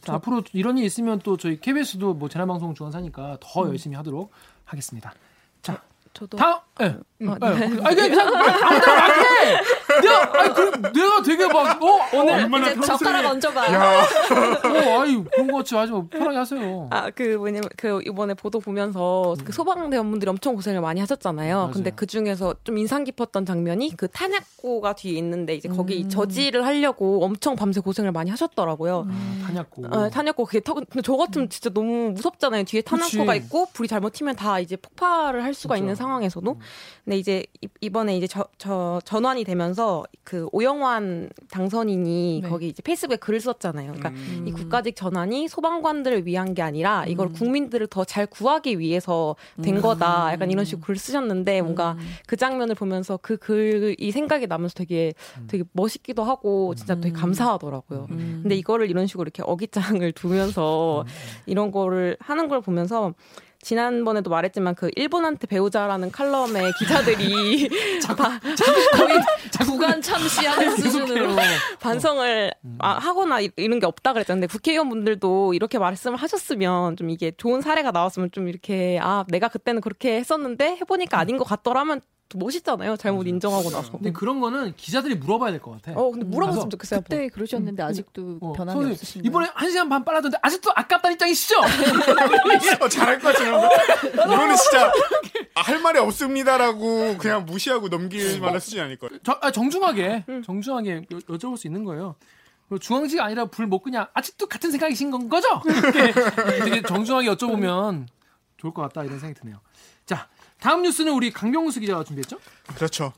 자, 0.00 0.14
앞으로 0.14 0.42
이런 0.52 0.78
일 0.78 0.84
있으면 0.84 1.18
또 1.18 1.36
저희 1.36 1.60
KBS도 1.60 2.14
뭐 2.14 2.28
재난방송 2.28 2.74
중원사니까 2.74 3.38
더 3.40 3.68
열심히 3.68 3.96
하도록 3.96 4.30
하겠습니다. 4.64 5.12
자, 5.62 5.82
저도 6.14 6.36
다음, 6.36 6.60
예. 6.82 6.96
음, 7.22 7.28
어, 7.30 7.36
예. 7.42 7.48
네. 7.54 7.80
아니, 7.82 7.96
그냥, 7.96 8.28
아무나 8.28 8.94
말해! 8.94 9.62
내가, 10.02 10.38
아니, 10.38 10.52
그, 10.52 10.92
내가 10.92 11.22
되게 11.22 11.46
막, 11.46 11.82
어, 11.82 12.00
오늘, 12.12 12.60
이제 12.60 12.80
젓가락 12.82 13.24
얹어봐. 13.24 13.72
야, 13.72 14.02
어, 14.02 15.00
아이, 15.00 15.24
그런 15.32 15.46
거 15.46 15.56
같이 15.56 15.74
하지 15.74 15.92
마. 15.92 16.02
편하게 16.10 16.36
하세요. 16.36 16.88
아, 16.90 17.08
그, 17.08 17.36
뭐냐면, 17.38 17.70
그, 17.78 18.02
이번에 18.06 18.34
보도 18.34 18.60
보면서, 18.60 19.34
그 19.42 19.52
소방대원분들이 19.52 20.28
엄청 20.28 20.54
고생을 20.54 20.82
많이 20.82 21.00
하셨잖아요. 21.00 21.54
음. 21.54 21.58
맞아요. 21.60 21.70
근데 21.72 21.90
그 21.90 22.04
중에서 22.04 22.54
좀 22.64 22.76
인상 22.76 23.04
깊었던 23.04 23.46
장면이 23.46 23.96
그 23.96 24.08
탄약고가 24.08 24.92
뒤에 24.96 25.16
있는데, 25.16 25.54
이제 25.54 25.70
거기 25.70 26.02
음. 26.02 26.10
저지를 26.10 26.66
하려고 26.66 27.24
엄청 27.24 27.56
밤새 27.56 27.80
고생을 27.80 28.12
많이 28.12 28.28
하셨더라고요. 28.28 29.08
탄약고. 29.46 29.86
어, 29.90 30.10
탄약고 30.10 30.44
그게 30.44 30.60
터, 30.60 30.74
근데 30.74 31.00
저 31.02 31.16
같으면 31.16 31.48
진짜 31.48 31.70
너무 31.70 32.10
무섭잖아요. 32.10 32.64
뒤에 32.64 32.82
탄약고가 32.82 33.32
그치. 33.32 33.44
있고 33.46 33.66
불이 33.72 33.88
잘못 33.88 34.12
튀면 34.12 34.36
다 34.36 34.60
이제 34.60 34.76
폭발을 34.76 35.42
할 35.42 35.54
수가 35.54 35.76
진짜. 35.76 35.82
있는 35.82 35.94
상황에서도. 35.94 36.60
근데 37.04 37.18
이제 37.18 37.44
이- 37.62 37.68
이번에 37.80 38.16
이제 38.16 38.26
저, 38.26 38.44
저 38.58 39.00
전환이 39.04 39.44
되면서 39.44 40.04
그 40.24 40.48
오영환 40.52 41.30
당선인이 41.50 42.40
네. 42.42 42.48
거기 42.48 42.68
이제 42.68 42.82
페이스북에 42.82 43.16
글을 43.16 43.40
썼잖아요. 43.40 43.92
그러니까 43.92 44.08
음. 44.10 44.44
이 44.48 44.52
국가직 44.52 44.96
전환이 44.96 45.46
소방관들을 45.48 46.26
위한 46.26 46.54
게 46.54 46.62
아니라 46.62 47.04
이걸 47.06 47.28
국민들을 47.30 47.86
더 47.88 48.04
잘 48.04 48.26
구하기 48.26 48.78
위해서 48.78 49.34
된 49.62 49.80
거다. 49.80 50.32
약간 50.32 50.50
이런 50.50 50.64
식으로 50.64 50.84
글 50.84 50.96
쓰셨는데 50.96 51.60
뭔가 51.62 51.96
그 52.26 52.36
장면을 52.36 52.74
보면서 52.76 53.18
그 53.20 53.36
글이 53.36 54.10
생각이 54.12 54.46
나면서 54.46 54.74
되게 54.74 55.12
되게 55.48 55.64
멋있기도 55.72 56.22
하고 56.24 56.74
진짜 56.76 56.94
되게 57.00 57.12
감사하더라고요. 57.12 58.06
근데 58.08 58.54
이거를 58.54 58.88
이런 58.90 59.06
식으로 59.06 59.22
이렇게 59.24 59.42
어깃장을 59.44 60.10
두면서 60.12 61.04
이런 61.46 61.70
거를 61.70 62.16
하는 62.20 62.48
걸 62.48 62.60
보면서 62.60 63.12
지난번에도 63.60 64.30
말했지만 64.30 64.74
그 64.74 64.90
일본한테 64.96 65.46
배우자라는 65.46 66.10
칼럼의 66.10 66.72
기자들이 66.78 67.68
바- 68.16 68.38
거의 68.96 69.18
구간 69.64 70.00
참시하는 70.02 70.76
수준으로. 70.76 71.36
반성을 71.80 72.52
아, 72.78 72.88
하거나 72.98 73.40
이- 73.40 73.50
이런 73.56 73.78
게 73.80 73.86
없다 73.86 74.12
그랬잖아요. 74.12 74.40
근데 74.42 74.46
국회의원분들도 74.52 75.54
이렇게 75.54 75.78
말씀을 75.78 76.16
하셨으면 76.18 76.96
좀 76.96 77.10
이게 77.10 77.32
좋은 77.36 77.60
사례가 77.60 77.90
나왔으면 77.90 78.30
좀 78.32 78.48
이렇게 78.48 78.98
아 79.02 79.24
내가 79.28 79.48
그때는 79.48 79.80
그렇게 79.80 80.16
했었는데 80.16 80.76
해보니까 80.80 81.18
아닌 81.18 81.36
것 81.38 81.44
같더라면 81.44 82.00
또 82.00 82.06
멋있잖아요. 82.34 82.96
잘못 82.96 83.26
인정하고 83.28 83.70
나서. 83.70 83.92
근데 83.92 84.10
그런 84.12 84.40
거는 84.40 84.74
기자들이 84.76 85.14
물어봐야 85.14 85.52
될 85.52 85.60
것 85.60 85.70
같아. 85.80 85.98
어 85.98 86.10
근데 86.10 86.26
물어봤으면 86.26 86.70
좋겠어요. 86.70 87.00
그때 87.02 87.28
그러셨는데 87.28 87.82
아직도 87.84 88.38
어, 88.40 88.52
변함이 88.52 88.72
선생님, 88.74 88.92
없으신가요? 88.92 89.28
이번에 89.30 89.48
한 89.54 89.70
시간 89.70 89.88
반 89.88 90.04
빨랐는데 90.04 90.38
아직도 90.42 90.72
아깝다는 90.74 91.14
입장이시죠? 91.14 91.54
어, 92.80 92.88
잘할 92.88 93.20
것 93.20 93.32
같아요. 93.34 93.68
이거는 94.12 94.56
진짜 94.56 94.92
아, 95.54 95.60
할 95.62 95.80
말이 95.80 95.98
없습니다라고 96.00 97.16
그냥 97.18 97.46
무시하고 97.46 97.88
넘길 97.88 98.40
만한 98.40 98.58
수준이 98.60 98.82
아닐 98.82 98.96
거예요. 98.98 99.18
저- 99.22 99.38
아, 99.40 99.50
정중하게 99.52 100.24
정중하게 100.44 101.06
여, 101.12 101.18
여쭤볼 101.18 101.56
수 101.56 101.66
있는 101.68 101.84
거예요. 101.84 102.16
그리고 102.68 102.80
중앙지가 102.80 103.24
아니라 103.24 103.44
불 103.46 103.66
못 103.68 103.80
그냥 103.82 104.06
아직도 104.14 104.46
같은 104.48 104.72
생각이신 104.72 105.10
건 105.12 105.28
거죠? 105.28 105.46
되게 106.64 106.82
정중하게 106.82 107.28
여쭤보면 107.30 108.06
좋을 108.56 108.74
것 108.74 108.82
같다 108.82 109.04
이런 109.04 109.20
생각이 109.20 109.38
드네요. 109.40 109.60
자 110.66 110.70
다음 110.70 110.82
뉴스는 110.82 111.12
우리 111.12 111.30
강병수 111.30 111.78
기자가 111.78 112.02
준비했죠? 112.02 112.40
그렇죠. 112.74 113.12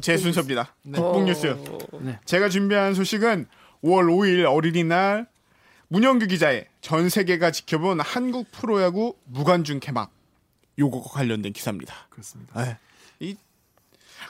제 0.00 0.16
순서입니다. 0.16 0.74
국뽕 0.82 1.26
뉴스. 1.26 1.56
네. 2.00 2.18
제가 2.24 2.48
준비한 2.48 2.92
소식은 2.92 3.46
5월 3.84 4.06
5일 4.06 4.52
어린이날 4.52 5.28
문영규 5.86 6.26
기자의 6.26 6.66
전 6.80 7.08
세계가 7.08 7.52
지켜본 7.52 8.00
한국 8.00 8.50
프로야구 8.50 9.14
무관중 9.26 9.78
개막 9.78 10.10
요거 10.76 11.02
관련된 11.02 11.52
기사입니다. 11.52 11.94
그렇습니다. 12.10 12.64
네. 12.64 12.76
이 13.20 13.36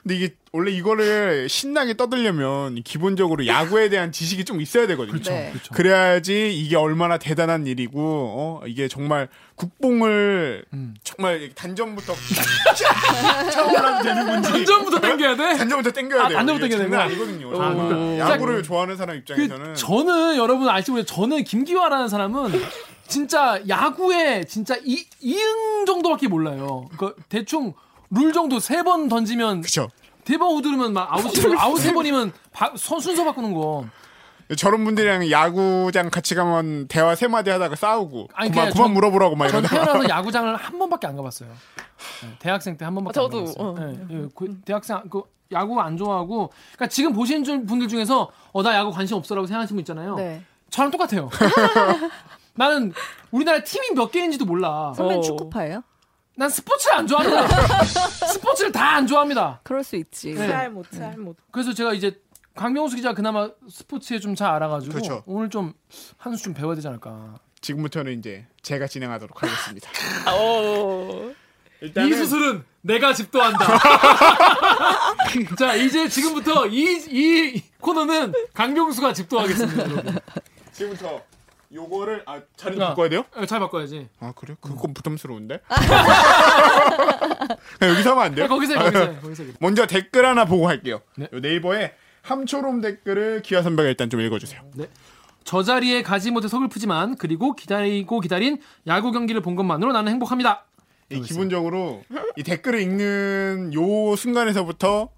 근데 0.02 0.16
이게 0.16 0.34
원래 0.52 0.70
이거를 0.70 1.48
신나게 1.48 1.94
떠들려면 1.94 2.82
기본적으로 2.82 3.46
야구에 3.46 3.88
대한 3.88 4.12
지식이 4.12 4.44
좀 4.44 4.60
있어야 4.60 4.86
되거든요. 4.88 5.12
그렇죠. 5.12 5.30
네. 5.32 5.50
그렇죠. 5.52 5.74
그래야지 5.74 6.54
이게 6.54 6.76
얼마나 6.76 7.18
대단한 7.18 7.66
일이고 7.66 8.00
어 8.00 8.62
이게 8.66 8.88
정말 8.88 9.28
국뽕을 9.56 10.64
음. 10.72 10.94
정말 11.02 11.50
단전부터 11.54 12.14
차올라도 13.50 14.02
되는 14.02 14.26
건지 14.26 14.50
완전부터 14.50 15.00
당겨야 15.00 15.36
돼. 15.36 15.56
단전부터 15.56 15.90
땡겨야 15.90 16.22
아, 16.24 16.28
돼요. 16.28 16.38
단전부터 16.38 16.68
당겨야 16.68 16.88
되고? 16.90 17.02
아니거든요. 17.02 17.48
아, 17.50 17.68
정말. 17.68 17.88
그러니까. 17.88 18.30
야구를 18.32 18.62
좋아하는 18.62 18.96
사람 18.96 19.16
입장에서는 19.16 19.66
그 19.72 19.74
저는 19.74 20.36
여러분 20.36 20.68
아시고 20.68 21.04
저는 21.04 21.44
김기화라는 21.44 22.08
사람은 22.08 22.52
진짜 23.08 23.60
야구에 23.68 24.44
진짜 24.44 24.76
이, 24.84 25.04
이응 25.20 25.84
정도밖에 25.86 26.28
몰라요. 26.28 26.88
그 26.98 27.14
대충 27.28 27.74
룰 28.12 28.32
정도 28.32 28.58
세 28.60 28.82
번 28.82 29.08
던지면 29.08 29.62
그쵸. 29.62 29.88
세 30.24 30.34
번 30.34 30.54
휘두르면 30.56 30.92
막 30.92 31.12
아웃이고 31.12 31.58
아웃 31.58 31.78
세 31.78 31.92
번이면 31.92 32.32
바- 32.52 32.72
선- 32.76 33.00
순서 33.00 33.24
바꾸는 33.24 33.52
거. 33.54 33.84
저런 34.56 34.84
분들이랑 34.84 35.30
야구장 35.30 36.10
같이 36.10 36.34
가면 36.34 36.86
대화 36.88 37.14
세 37.14 37.26
마디 37.26 37.48
하다가 37.50 37.74
싸우고 37.74 38.28
아니, 38.34 38.50
그만 38.50 38.64
그냥 38.66 38.72
그만 38.74 38.86
전- 38.88 38.94
물어보라고 38.94 39.36
막전 39.36 39.60
이러다가 39.60 39.84
태어나서 39.84 40.08
야구장을 40.10 40.56
한 40.56 40.78
번밖에 40.78 41.06
안 41.06 41.16
가봤어요. 41.16 41.48
네, 42.22 42.28
대학생 42.38 42.76
때 42.76 42.84
한 42.84 42.94
번밖에 42.94 43.14
저도, 43.14 43.38
안 43.38 43.44
가봤어요. 43.46 43.68
어. 43.68 43.74
네, 43.78 43.98
예, 44.10 44.26
그 44.34 44.60
대학생 44.64 45.00
그 45.10 45.22
야구 45.52 45.80
안 45.80 45.96
좋아하고 45.96 46.50
그러니까 46.72 46.86
지금 46.88 47.12
보시는 47.14 47.44
중- 47.44 47.64
분들 47.66 47.88
중에서 47.88 48.30
어 48.52 48.62
나 48.62 48.74
야구 48.74 48.90
관심 48.90 49.16
없어라고 49.16 49.46
생각하시는 49.46 49.76
분 49.76 49.80
있잖아요. 49.80 50.16
네. 50.16 50.42
저랑 50.70 50.90
똑같아요. 50.90 51.30
나는 52.54 52.92
우리나라 53.30 53.62
팀이 53.64 53.90
몇 53.94 54.10
개인지도 54.10 54.44
몰라. 54.44 54.92
선배는 54.96 55.18
어. 55.18 55.22
축구파예요? 55.22 55.82
난 56.36 56.48
스포츠를 56.50 56.96
안 56.96 57.06
좋아합니다. 57.06 57.84
스포츠를 58.32 58.72
다 58.72 58.92
안 58.96 59.06
좋아합니다. 59.06 59.60
그럴 59.62 59.82
수 59.84 59.96
있지. 59.96 60.32
네. 60.34 60.48
잘 60.48 60.70
못 60.70 60.86
잘 60.90 61.16
못. 61.16 61.36
그래서 61.50 61.72
제가 61.72 61.92
이제 61.94 62.20
강병수 62.54 62.96
기자 62.96 63.14
그나마 63.14 63.50
스포츠에 63.70 64.18
좀 64.18 64.34
잘 64.34 64.50
알아가지고 64.52 64.92
그렇죠. 64.92 65.22
오늘 65.26 65.48
좀 65.50 65.72
한 66.18 66.34
수 66.36 66.42
좀 66.44 66.54
배워야 66.54 66.74
되지 66.74 66.88
않을까. 66.88 67.34
지금부터는 67.60 68.18
이제 68.18 68.46
제가 68.62 68.86
진행하도록 68.86 69.42
하겠습니다. 69.42 69.88
어. 70.32 71.32
일단은 71.80 72.08
이 72.10 72.12
수술은 72.14 72.64
내가 72.82 73.12
집도한다. 73.12 73.66
자 75.58 75.74
이제 75.74 76.08
지금부터 76.08 76.66
이, 76.66 77.02
이 77.08 77.62
코너는 77.80 78.32
강병수가 78.54 79.12
집도하겠습니다. 79.12 79.82
여러분. 79.90 80.18
지금부터 80.72 81.20
요거를 81.74 82.22
아 82.26 82.40
자리 82.56 82.78
야. 82.78 82.88
바꿔야 82.88 83.08
돼요? 83.08 83.24
어, 83.34 83.46
잘 83.46 83.60
바꿔야지. 83.60 84.08
아 84.20 84.32
그래요? 84.36 84.56
그건 84.60 84.92
부담스러운데. 84.94 85.60
그냥 87.78 87.94
여기서 87.94 88.10
하면 88.10 88.24
안 88.24 88.34
돼요? 88.34 88.44
야, 88.44 88.48
거기서 88.48 88.74
해, 88.74 88.78
거기서 88.78 88.98
해, 89.04 89.20
거기서 89.20 89.42
해. 89.44 89.50
먼저 89.60 89.86
댓글 89.86 90.26
하나 90.26 90.44
보고 90.44 90.68
할게요. 90.68 91.00
네. 91.16 91.28
요 91.32 91.40
네이버에 91.40 91.94
함초롬 92.22 92.80
댓글을 92.80 93.42
기아 93.42 93.62
선배가 93.62 93.88
일단 93.88 94.10
좀 94.10 94.20
읽어주세요. 94.20 94.60
저 95.44 95.62
자리에 95.62 96.02
가지 96.02 96.30
못해 96.30 96.46
서글프지만 96.48 97.16
그리고 97.16 97.54
기다리고 97.54 98.20
기다린 98.20 98.60
야구 98.86 99.10
경기를 99.10 99.40
본 99.40 99.56
것만으로 99.56 99.92
나는 99.92 100.12
행복합니다. 100.12 100.64
이 101.10 101.20
기본적으로 101.20 102.02
이 102.36 102.42
댓글을 102.42 102.80
읽는 102.80 103.72
요 103.74 104.16
순간에서부터 104.16 105.08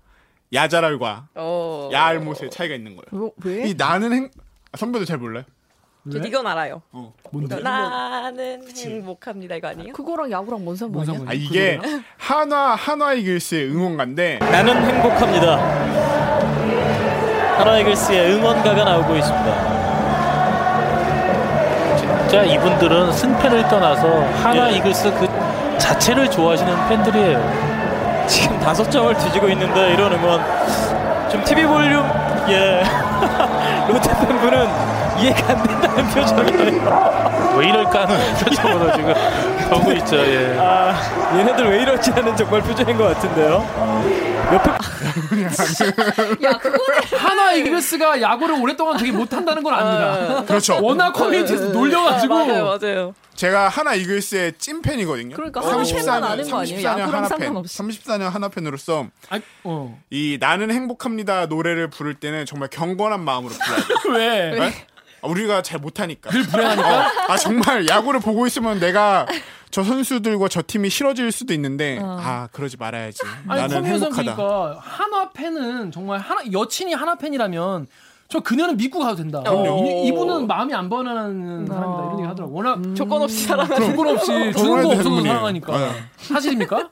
야자랄과 0.52 1.28
어. 1.34 1.90
야알못의 1.92 2.50
차이가 2.50 2.74
있는 2.74 2.96
거예요. 2.96 3.06
뭐, 3.10 3.32
왜? 3.44 3.68
이 3.68 3.74
나는 3.74 4.12
행 4.12 4.30
아, 4.72 4.76
선배도 4.76 5.04
잘 5.04 5.18
몰라요. 5.18 5.44
저 6.12 6.18
이건 6.18 6.46
알아요. 6.46 6.82
뭔데? 7.30 7.60
나는 7.60 8.62
행복합니다 8.76 9.54
이거 9.56 9.68
아니에요? 9.68 9.92
그거랑 9.94 10.30
야구랑 10.30 10.62
뭔 10.64 10.76
상관이야? 10.76 11.14
뭔 11.14 11.28
아? 11.28 11.32
이게 11.32 11.80
한화 12.18 12.74
한화 12.74 13.14
이글스의 13.14 13.70
응원가인데 13.70 14.38
나는 14.40 14.74
행복합니다. 14.84 15.94
하나이글스의 17.58 18.32
응원가가 18.34 18.84
나오고 18.84 19.16
있습니다. 19.16 19.74
진짜 21.96 22.42
이분들은 22.42 23.12
승패를 23.12 23.68
떠나서 23.68 24.24
하나 24.42 24.70
예. 24.70 24.76
이글스 24.76 25.12
그 25.14 25.78
자체를 25.78 26.30
좋아하시는 26.30 26.88
팬들이에요. 26.88 28.24
지금 28.26 28.58
다섯 28.60 28.90
점을 28.90 29.14
뒤지고 29.16 29.48
있는데 29.50 29.94
이런 29.94 30.12
응원 30.12 30.40
좀 31.30 31.42
TV 31.44 31.64
볼륨 31.66 32.04
예 32.48 32.82
롯데 33.88 34.10
팬분은 34.26 35.03
이해가 35.18 35.53
안 35.53 35.62
된다는 35.66 36.07
표정이에요. 36.11 37.55
왜 37.59 37.68
이럴까 37.68 38.07
하는 38.07 38.35
표정으로 38.44 38.92
지금 38.96 39.14
보고 39.70 39.92
있죠. 39.92 40.16
예. 40.16 40.57
아 40.59 40.94
얘네들 41.37 41.70
왜 41.70 41.83
이러지 41.83 42.11
하는 42.11 42.37
정말 42.37 42.61
표정인 42.62 42.96
것 42.96 43.05
같은데요. 43.14 44.35
옆에 44.53 44.70
야, 46.44 46.59
그거는 46.59 47.00
하나 47.18 47.53
이글스가 47.55 48.20
야구를 48.20 48.61
오랫동안 48.61 48.96
되게 48.98 49.11
못한다는 49.12 49.62
건 49.62 49.74
압니다. 49.74 50.44
그렇죠. 50.44 50.79
워낙 50.83 51.12
커뮤니티에서 51.12 51.68
놀려가지고 51.68 52.35
맞아요 52.35 52.64
맞아요. 52.81 53.14
제가 53.35 53.68
하나 53.68 53.94
이글스의 53.94 54.53
찐팬이거든요. 54.59 55.35
그러니까 55.37 55.61
하나 55.61 55.83
팬만 55.83 56.24
아는 56.24 56.48
거 56.50 56.59
아니에요? 56.61 56.79
34년 56.79 56.85
야구랑 56.85 57.09
하나 57.14 57.29
팬. 57.29 57.38
상관없이. 57.38 57.79
34년 57.79 58.31
하나 58.31 58.48
팬으로서 58.48 59.07
아, 59.31 59.40
어. 59.64 59.98
이 60.11 60.38
나는 60.40 60.70
행복합니다 60.70 61.46
노래를 61.46 61.88
부를 61.90 62.14
때는 62.14 62.46
정말 62.46 62.68
경건한 62.70 63.20
마음으로 63.24 63.55
불러야 64.03 64.50
돼요. 64.50 64.61
왜? 64.61 64.72
아, 65.24 65.28
우리가 65.28 65.62
잘 65.62 65.80
못하니까. 65.80 66.30
늘 66.30 66.42
불행하니까. 66.42 67.32
아 67.32 67.37
정말 67.38 67.88
야구를 67.88 68.20
보고 68.20 68.46
있으면 68.46 68.78
내가 68.78 69.26
저 69.70 69.82
선수들과 69.82 70.48
저 70.48 70.62
팀이 70.66 70.90
싫어질 70.90 71.32
수도 71.32 71.54
있는데 71.54 71.98
아 72.02 72.48
그러지 72.52 72.76
말아야지. 72.76 73.20
아니 73.48 73.60
나는 73.62 73.76
커뮤니에서 73.76 74.04
행복하다. 74.06 74.37
보니까 74.37 74.78
한화 74.80 75.32
팬은 75.32 75.90
정말 75.92 76.20
하나 76.20 76.42
여친이 76.52 76.92
한화 76.92 77.16
팬이라면 77.16 77.87
저 78.28 78.40
그녀는 78.40 78.76
믿고 78.76 78.98
가도 79.00 79.16
된다. 79.16 79.40
그럼요. 79.42 79.84
이, 79.87 80.08
이분은 80.08 80.46
마음이 80.46 80.74
안 80.74 80.88
변하는 80.88 81.66
사람이다 81.66 82.02
이런 82.04 82.18
얘기 82.18 82.26
하더라고. 82.28 82.54
워낙 82.54 82.80
조건 82.94 83.22
없이 83.22 83.44
사랑하는. 83.44 83.90
조건 83.90 84.08
없이 84.08 84.26
주는 84.26 84.52
거 84.52 84.88
없어도 84.88 84.90
대부분이에요. 84.96 85.28
사랑하니까. 85.28 85.78
네. 85.78 85.90
사실입니까? 86.18 86.88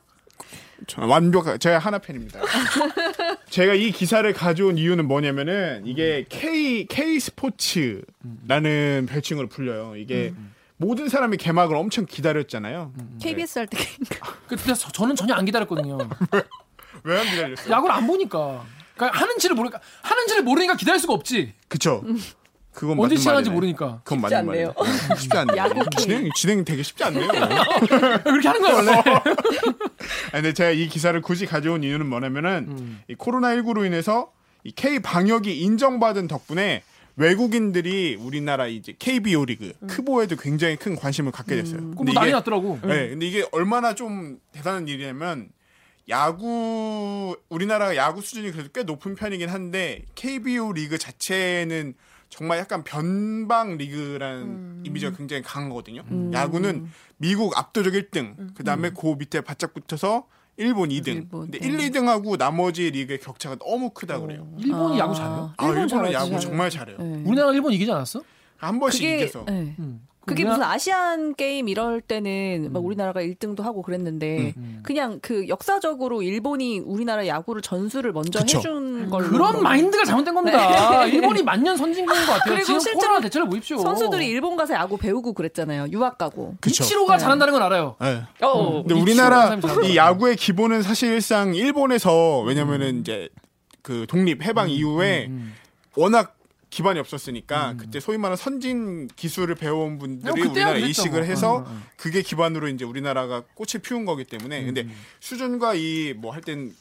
완벽한 0.98 1.58
제가 1.58 1.78
하나 1.78 1.98
팬입니다. 1.98 2.40
제가 3.48 3.74
이 3.74 3.90
기사를 3.90 4.30
가져온 4.32 4.78
이유는 4.78 5.06
뭐냐면은 5.06 5.82
이게 5.86 6.24
K 6.28 6.86
K 6.86 7.18
스포츠라는 7.20 9.06
별칭으로 9.08 9.48
불려요. 9.48 9.96
이게 9.96 10.32
모든 10.76 11.08
사람이 11.08 11.36
개막을 11.36 11.76
엄청 11.76 12.06
기다렸잖아요. 12.06 12.92
KBS 13.20 13.58
할 13.60 13.66
때. 13.68 13.78
그때 14.48 14.74
저- 14.74 14.90
저는 14.90 15.14
전혀 15.16 15.34
안 15.34 15.44
기다렸거든요. 15.44 15.98
왜 17.04 17.18
안 17.18 17.24
기다렸어요? 17.26 17.72
야구를 17.72 17.94
안 17.94 18.06
보니까. 18.06 18.64
그러니까 18.96 19.18
하는지를 19.20 19.56
모르니까 19.56 19.80
하는지를 20.02 20.42
모르니까 20.42 20.76
기다릴 20.76 21.00
수가 21.00 21.14
없지. 21.14 21.52
그쵸. 21.68 22.04
그건 22.72 22.98
언제 22.98 23.16
말이네. 23.30 23.50
모르니까. 23.50 24.00
그건 24.02 24.20
쉽지 24.20 24.34
맞는 24.34 24.46
말이에요. 24.46 24.74
않네요. 24.76 25.08
네, 25.08 25.16
쉽지 25.16 25.36
않네요. 25.36 25.84
진행 25.98 26.30
진행 26.34 26.64
되게 26.64 26.82
쉽지 26.82 27.04
않네요. 27.04 27.28
그렇게 28.24 28.48
하는 28.48 28.60
거야 28.62 28.74
원래. 28.74 28.92
아니, 30.32 30.42
근데 30.42 30.52
제가 30.54 30.70
이 30.70 30.88
기사를 30.88 31.20
굳이 31.20 31.46
가져온 31.46 31.84
이유는 31.84 32.08
뭐냐면은 32.08 32.66
음. 32.70 33.02
이 33.08 33.14
코로나 33.14 33.54
19로 33.54 33.84
인해서 33.86 34.32
이 34.64 34.72
K 34.72 35.00
방역이 35.00 35.60
인정받은 35.60 36.28
덕분에 36.28 36.82
외국인들이 37.16 38.16
우리나라 38.18 38.66
이제 38.66 38.94
KBO 38.98 39.44
리그 39.44 39.72
크보에도 39.86 40.36
굉장히 40.36 40.76
큰 40.76 40.96
관심을 40.96 41.30
갖게 41.30 41.56
됐어요. 41.56 41.80
그거 41.80 41.96
근데 41.98 42.12
뭐 42.12 42.14
난리 42.14 42.28
이게 42.28 42.36
났더라고. 42.36 42.78
네, 42.84 43.10
근데 43.10 43.26
이게 43.26 43.44
얼마나 43.52 43.94
좀 43.94 44.38
대단한 44.52 44.88
일이냐면 44.88 45.50
야구 46.08 47.36
우리나라가 47.48 47.96
야구 47.96 48.22
수준이 48.22 48.50
그래도 48.52 48.70
꽤 48.72 48.82
높은 48.82 49.14
편이긴 49.14 49.48
한데 49.50 50.02
KBO 50.14 50.72
리그 50.72 50.96
자체는 50.98 51.94
정말 52.32 52.58
약간 52.58 52.82
변방 52.82 53.76
리그라는 53.76 54.84
이미지가 54.86 55.14
굉장히 55.18 55.42
강하거든요. 55.42 56.02
야구는 56.32 56.88
미국 57.18 57.58
압도적 57.58 57.92
1등, 57.92 58.54
그 58.54 58.64
다음에 58.64 58.88
그 58.88 59.14
밑에 59.18 59.42
바짝 59.42 59.74
붙어서 59.74 60.26
일본 60.56 60.88
2등. 60.88 61.08
일본, 61.08 61.50
근데 61.50 61.58
네. 61.58 61.66
1, 61.68 61.76
2등하고 61.90 62.38
나머지 62.38 62.90
리그의 62.90 63.20
격차가 63.20 63.56
너무 63.56 63.90
크다 63.90 64.18
그래요. 64.18 64.48
일본이 64.58 64.94
아. 64.96 65.04
야구 65.04 65.14
잘해요? 65.14 65.52
아, 65.58 65.68
일본 65.68 65.88
잘하지, 65.88 66.14
야구 66.14 66.26
잘하지. 66.28 66.46
정말 66.46 66.70
잘해요. 66.70 66.96
네. 66.96 67.22
우리나라 67.26 67.52
일본 67.52 67.74
이기지 67.74 67.92
않았어? 67.92 68.22
한 68.56 68.80
번씩 68.80 69.02
그게 69.02 69.16
이겨서. 69.24 69.44
네. 69.46 69.74
음. 69.78 70.06
그게 70.24 70.44
무슨 70.44 70.62
아시안 70.62 71.34
게임 71.34 71.68
이럴 71.68 72.00
때는 72.00 72.70
막 72.72 72.84
우리나라가 72.84 73.20
1등도 73.20 73.62
하고 73.62 73.82
그랬는데 73.82 74.54
음. 74.56 74.80
그냥 74.84 75.18
그 75.20 75.48
역사적으로 75.48 76.22
일본이 76.22 76.78
우리나라 76.78 77.26
야구를 77.26 77.60
전수를 77.60 78.12
먼저 78.12 78.38
그쵸. 78.38 78.58
해준 78.58 79.10
걸로 79.10 79.28
그런 79.28 79.62
마인드가 79.62 80.04
잘못된 80.04 80.34
겁니다. 80.34 81.04
일본이 81.06 81.42
만년 81.42 81.76
선진국인 81.76 82.26
것 82.26 82.32
같아요. 82.34 82.54
그리고 82.54 82.64
지금 82.64 82.80
실제로 82.80 83.00
코로나 83.00 83.20
대처를 83.20 83.48
보십시오. 83.48 83.78
선수들이 83.78 84.26
일본 84.28 84.56
가서 84.56 84.74
야구 84.74 84.96
배우고 84.96 85.32
그랬잖아요. 85.32 85.88
유학 85.90 86.18
가고. 86.18 86.54
그쵸. 86.60 86.84
이치로가 86.84 87.16
네. 87.16 87.22
잘한다는 87.22 87.52
건 87.52 87.62
알아요. 87.62 87.96
네. 88.00 88.22
어, 88.42 88.82
근데 88.82 88.94
이치로 88.94 89.02
우리나라. 89.02 89.58
이 89.84 89.96
야구의 89.96 90.36
기본은 90.36 90.82
사실상 90.82 91.54
일본에서 91.54 92.40
왜냐면은 92.42 93.00
이제 93.00 93.28
그 93.82 94.06
독립 94.08 94.42
해방 94.44 94.70
이후에 94.70 95.26
음. 95.26 95.54
워낙 95.96 96.36
기반이 96.72 96.98
없었으니까 97.00 97.74
그때 97.76 98.00
소위 98.00 98.16
말하는 98.16 98.36
선진 98.38 99.06
기술을 99.14 99.56
배워온 99.56 99.98
분들이 99.98 100.30
어, 100.30 100.50
우리나라 100.50 100.78
이식을 100.78 101.20
뭐. 101.20 101.28
해서 101.28 101.52
어, 101.52 101.58
어, 101.58 101.64
어. 101.68 101.82
그게 101.98 102.22
기반으로 102.22 102.68
이제 102.68 102.86
우리나라가 102.86 103.42
꽃을 103.54 103.82
피운 103.82 104.06
거기 104.06 104.24
때문에 104.24 104.64
근데 104.64 104.88
수준과 105.20 105.74
이 105.74 106.14
뭐 106.16 106.32
할 106.32 106.40
땐 106.42 106.72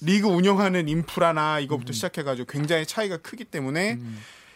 리그 0.00 0.28
운영하는 0.28 0.88
인프라나 0.88 1.58
이거부터 1.60 1.92
시작해가지고 1.92 2.46
굉장히 2.46 2.86
차이가 2.86 3.16
크기 3.16 3.44
때문에 3.44 3.98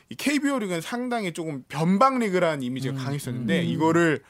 이 0.09 0.15
KBO 0.15 0.59
리그는 0.61 0.81
상당히 0.81 1.33
조금 1.33 1.65
변방 1.69 2.21
리그라는 2.21 2.63
이미지가 2.63 2.95
강했었는데 2.95 3.65
이거를 3.65 4.23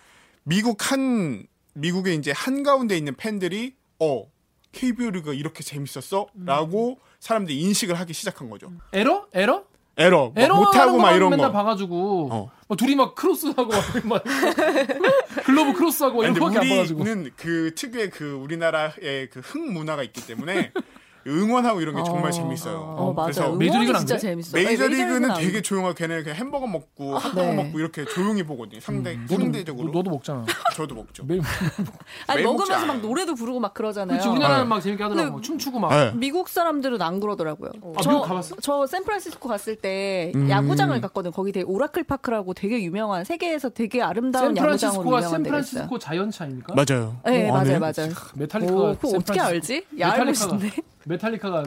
미국 0.45 0.91
한 0.91 1.47
미국의 1.75 2.17
이제 2.17 2.33
한 2.33 2.63
가운데 2.63 2.97
있는 2.97 3.15
팬들이 3.15 3.75
어 3.99 4.25
KBO 4.73 5.11
리그가 5.11 5.35
이렇게 5.35 5.63
재밌었어라고 5.63 6.99
사람들이 7.21 7.61
인식을 7.61 7.95
하기 8.01 8.13
시작한 8.15 8.49
거죠. 8.49 8.73
에러? 8.95 9.27
에러? 9.35 9.67
에러, 9.99 10.33
막 10.35 10.43
에러 10.43 10.57
못하고 10.57 10.99
막 10.99 11.13
이런 11.13 11.31
맨날 11.31 11.47
거. 11.49 11.53
봐가지고 11.53 12.29
어. 12.31 12.51
막 12.69 12.77
둘이 12.77 12.95
막 12.97 13.15
크로스하고 13.15 13.71
막, 13.71 13.83
막 14.05 14.25
글러브 15.45 15.73
크로스하고 15.73 16.23
이런 16.23 16.35
근데 16.35 16.41
거밖에 16.41 16.59
안 16.59 16.69
봐가지고 16.69 17.01
우리는 17.01 17.31
그 17.37 17.75
특유의 17.75 18.11
그 18.11 18.33
우리나라의 18.33 19.31
그 19.31 19.41
흥 19.55 19.73
문화가 19.73 20.03
있기 20.03 20.27
때문에 20.27 20.73
응원하고 21.27 21.81
이런 21.81 21.97
게 21.97 22.05
정말 22.05 22.31
재밌어요. 22.31 22.95
어, 22.97 23.15
그래서 23.15 23.43
맞아요. 23.43 23.57
메이저리그는 23.57 23.99
진짜 23.99 24.15
그래? 24.15 24.21
재밌어. 24.21 24.57
네, 24.57 24.65
메이저리그는 24.65 25.31
안 25.31 25.41
되게 25.41 25.61
조용하고 25.61 25.95
걔네 25.95 26.23
그냥 26.23 26.37
햄버거 26.37 26.67
먹고 26.67 27.19
핫도그 27.19 27.41
네. 27.41 27.55
먹고 27.55 27.79
이렇게 27.81 28.05
조용히 28.05 28.43
보거든요. 28.45 28.81
상대 28.81 29.17
너도, 29.17 29.43
상대적으로 29.43 29.91
너, 29.91 30.03
도 30.03 30.11
먹잖아. 30.11 30.45
저도 30.75 30.95
먹죠. 30.95 31.25
매일 31.25 31.43
아니 32.29 32.43
매일 32.43 32.45
먹으면서 32.45 32.87
막. 32.87 33.01
노래도 33.01 33.35
부르고 33.35 33.59
막 33.59 33.75
그러잖아요. 33.75 34.19
그렇지 34.19 34.29
우리나라는 34.29 34.65
네. 34.65 34.69
막 34.69 34.81
재밌게 34.81 35.03
하더라고 35.03 35.33
근데 35.33 35.47
춤추고 35.47 35.81
막 35.81 35.91
네. 35.91 36.13
미국 36.15 36.49
사람들은 36.49 37.03
안 37.03 37.19
그러더라고요. 37.19 37.71
아, 37.97 38.01
미국 38.01 38.23
가봤어? 38.23 38.57
저 38.61 38.87
샌프란시스코 38.87 39.49
갔을 39.49 39.77
때 39.77 40.33
음. 40.35 40.49
야구장을 40.49 40.99
갔거든. 41.01 41.33
거기 41.33 41.51
되게 41.51 41.65
오라클 41.67 42.05
파크라고 42.05 42.55
되게 42.55 42.83
유명한 42.83 43.25
세계에서 43.25 43.71
되게 43.71 44.01
아름다운 44.01 44.57
야구장으로 44.57 44.79
샌프란시스코가 44.79 45.19
유명한 45.19 45.43
데가 45.43 45.59
있어요. 45.59 45.81
샌프란시스코 45.83 46.45
아닙니까? 46.45 46.75
맞아요. 46.75 47.17
네, 47.25 47.49
어, 47.49 47.53
맞아요, 47.53 47.65
네. 47.65 47.79
맞아요. 47.79 48.13
메탈리카가 48.35 48.81
오, 48.81 48.95
그거 48.97 49.19
어떻게 49.19 49.41
알지? 49.41 49.87
야, 50.01 50.13
알고 50.13 50.31
있었네. 50.31 50.71
메탈리카가 51.07 51.65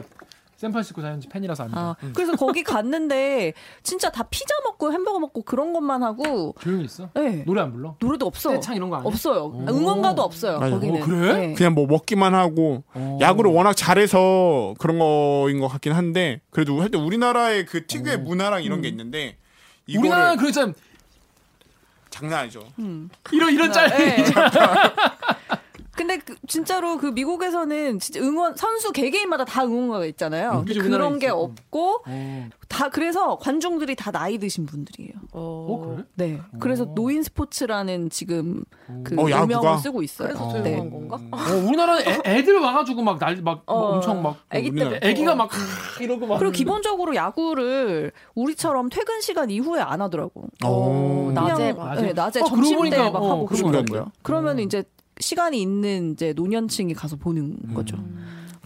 샌프란시스코 0.56 1.00
자이언츠 1.00 1.28
팬이라서 1.30 1.62
압니다. 1.64 1.80
아, 1.80 1.96
그래서 2.14 2.36
거기 2.36 2.62
갔는데 2.62 3.54
진짜 3.82 4.10
다 4.10 4.24
피자 4.24 4.54
먹고 4.62 4.92
햄버거 4.92 5.18
먹고 5.18 5.40
그런 5.42 5.72
것만 5.72 6.02
하고 6.02 6.54
조용히 6.60 6.84
있어? 6.84 7.08
네. 7.14 7.44
노래 7.46 7.62
안 7.62 7.72
불러? 7.72 7.96
노래도 7.98 8.26
없어. 8.26 8.50
떼창 8.50 8.76
이런 8.76 8.90
거 8.90 8.96
아니야? 8.96 9.06
없어요. 9.08 9.44
오. 9.46 9.64
응원가도 9.66 10.20
없어요. 10.20 10.58
맞아요. 10.58 10.72
거기는. 10.74 11.02
어, 11.02 11.06
그래? 11.06 11.46
네. 11.46 11.54
그냥 11.54 11.72
뭐 11.72 11.86
먹기만 11.86 12.34
하고 12.34 12.84
어. 12.92 13.18
야구를 13.22 13.50
워낙 13.50 13.72
잘해서 13.74 14.74
그런 14.78 14.98
거인 14.98 15.60
것 15.60 15.68
같긴 15.68 15.92
한데 15.92 16.42
그래도 16.50 16.78
하여튼 16.78 17.00
우리나라의 17.00 17.64
그 17.64 17.86
특유의 17.86 18.18
문화랑 18.18 18.62
이런 18.62 18.82
게 18.82 18.88
있는데 18.88 19.38
이거를 19.86 20.10
우리나라는 20.10 20.36
그참 20.36 20.74
장난 22.10 22.40
아니죠. 22.40 22.60
이런 23.32 23.54
이런 23.54 23.72
짤. 23.72 23.88
네. 23.88 24.24
근데 26.00 26.16
그- 26.16 26.34
진짜로 26.48 26.96
그 26.96 27.08
미국에서는 27.08 27.98
진짜 27.98 28.20
응원 28.20 28.56
선수 28.56 28.90
개개인마다 28.90 29.44
다 29.44 29.64
응원가가 29.64 30.06
있잖아요. 30.06 30.50
근데 30.64 30.72
그죠, 30.72 30.82
그런 30.88 31.18
게 31.18 31.26
있어. 31.26 31.36
없고 31.38 32.04
어, 32.06 32.48
다 32.68 32.88
그래서 32.88 33.36
관중들이 33.36 33.94
다 33.96 34.10
나이 34.10 34.38
드신 34.38 34.64
분들이에요. 34.64 35.12
어, 35.32 35.94
그래? 35.94 36.04
네. 36.14 36.40
그래서 36.58 36.86
노인 36.94 37.22
스포츠라는 37.22 38.08
지금 38.08 38.64
그 39.04 39.14
어? 39.20 39.28
유명을 39.28 39.78
쓰고 39.80 40.02
있어요. 40.02 40.28
그래서 40.28 40.62
네. 40.62 40.70
조용한 40.78 40.90
건가? 40.90 41.20
어, 41.32 41.66
우리나라는 41.68 42.02
애, 42.08 42.20
애들 42.38 42.58
와가지고 42.60 43.02
막 43.02 43.18
날, 43.18 43.36
막, 43.42 43.56
막 43.56 43.62
어, 43.66 43.96
엄청 43.96 44.22
막. 44.22 44.36
애기 44.52 44.72
때부터. 44.74 45.06
애기가 45.06 45.34
막 45.34 45.50
크- 45.50 46.02
이러고 46.02 46.26
막. 46.26 46.38
그리고 46.38 46.52
기본적으로 46.52 47.14
야구를 47.14 48.10
우리처럼 48.34 48.88
퇴근 48.88 49.20
시간 49.20 49.50
이후에 49.50 49.82
안 49.82 50.00
하더라고. 50.00 50.44
어, 50.64 51.30
낮에 51.34 51.74
막. 51.74 51.94
네, 52.00 52.14
낮에 52.14 52.40
어, 52.40 52.44
점심 52.44 52.78
보니까, 52.78 52.96
때막 52.96 53.16
어, 53.22 53.30
하고 53.32 53.44
그러더라고요. 53.44 54.06
그러면 54.22 54.58
이제 54.60 54.82
시간이 55.20 55.60
있는 55.60 56.12
이제 56.12 56.32
노년층이 56.34 56.94
가서 56.94 57.16
보는 57.16 57.74
거죠. 57.74 57.96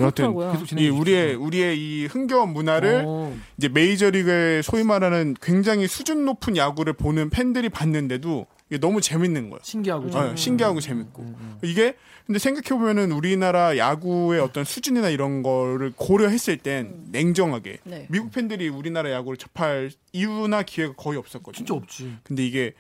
여하튼 0.00 0.34
그렇더라고요. 0.34 0.52
계속 0.52 0.64
이 0.64 0.66
진행해 0.68 0.88
우리의 0.88 1.34
우리의 1.34 1.78
이 1.78 2.06
흥겨운 2.06 2.52
문화를 2.52 3.04
어. 3.06 3.36
이제 3.56 3.68
메이저리그의 3.68 4.62
소위 4.62 4.82
말하는 4.82 5.34
굉장히 5.40 5.86
수준 5.86 6.24
높은 6.24 6.56
야구를 6.56 6.94
보는 6.94 7.30
팬들이 7.30 7.68
봤는데도 7.68 8.46
이게 8.70 8.78
너무 8.78 9.00
재밌는 9.00 9.50
거예요. 9.50 9.60
신기하고. 9.62 10.16
어, 10.16 10.34
신기하고 10.34 10.80
재밌고 10.80 11.34
이게 11.62 11.94
근데 12.26 12.38
생각해 12.38 12.80
보면은 12.80 13.12
우리나라 13.12 13.76
야구의 13.76 14.40
어떤 14.40 14.64
수준이나 14.64 15.10
이런 15.10 15.42
거를 15.42 15.92
고려했을 15.94 16.56
땐 16.56 16.94
냉정하게 17.12 17.78
네. 17.84 18.06
미국 18.08 18.32
팬들이 18.32 18.68
우리나라 18.68 19.12
야구를 19.12 19.36
접할 19.36 19.90
이유나 20.12 20.62
기회가 20.62 20.94
거의 20.94 21.18
없었거든요. 21.18 21.56
진짜 21.56 21.74
없지. 21.74 22.16
근데 22.24 22.44
이게 22.44 22.72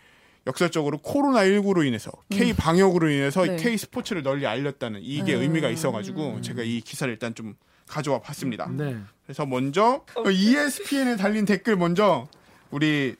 역사적으로 0.46 0.98
코로나 0.98 1.40
19로 1.40 1.86
인해서 1.86 2.10
K 2.30 2.52
방역으로 2.52 3.08
인해서 3.10 3.44
네. 3.44 3.56
K 3.56 3.78
스포츠를 3.78 4.22
널리 4.22 4.46
알렸다는 4.46 5.00
이게 5.02 5.32
의미가 5.34 5.70
있어가지고 5.70 6.40
제가 6.42 6.62
이 6.62 6.80
기사를 6.80 7.10
일단 7.12 7.34
좀 7.34 7.54
가져와 7.86 8.20
봤습니다. 8.20 8.68
네. 8.70 8.96
그래서 9.24 9.46
먼저 9.46 10.04
어, 10.14 10.30
ESPN에 10.30 11.16
달린 11.16 11.44
댓글 11.44 11.76
먼저 11.76 12.28
우리 12.70 13.16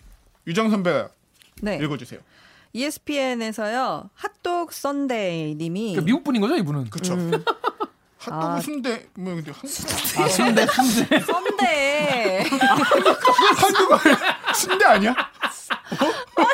유정 0.47 0.71
선배가 0.71 1.09
네. 1.63 1.79
읽어주세요. 1.83 2.21
ESPN에서요 2.75 4.11
핫도그 4.15 4.75
썬데이 4.75 5.55
님이 5.55 5.93
그러니까 5.93 6.05
미국 6.05 6.25
분인 6.25 6.41
거죠, 6.41 6.57
이분은? 6.57 6.91
그렇죠. 6.91 7.15
핫도그 8.19 8.47
아. 8.47 8.61
순대 8.61 9.07
뭐 9.15 9.35
근데 9.35 9.53
한, 9.53 9.61
아, 9.65 10.29
순대, 10.29 10.67
순대. 10.67 11.21
sundae 11.25 12.45
한국어 13.57 13.99
순대 14.55 14.85
아니야? 14.87 15.15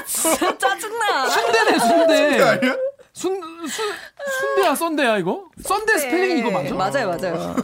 진짜 0.06 0.56
짜증나. 0.58 1.28
순대네, 1.28 1.78
순대 1.78 2.16
순대. 2.16 2.42
아니야? 2.42 2.76
순, 3.12 3.40
순, 3.68 3.92
순대야, 4.40 4.74
sundae야, 4.74 5.18
이거? 5.18 5.44
sundae 5.62 5.98
스펠링 5.98 6.38
이거 6.38 6.50
맞아? 6.50 6.74
맞아요, 6.74 7.08
맞아요. 7.08 7.56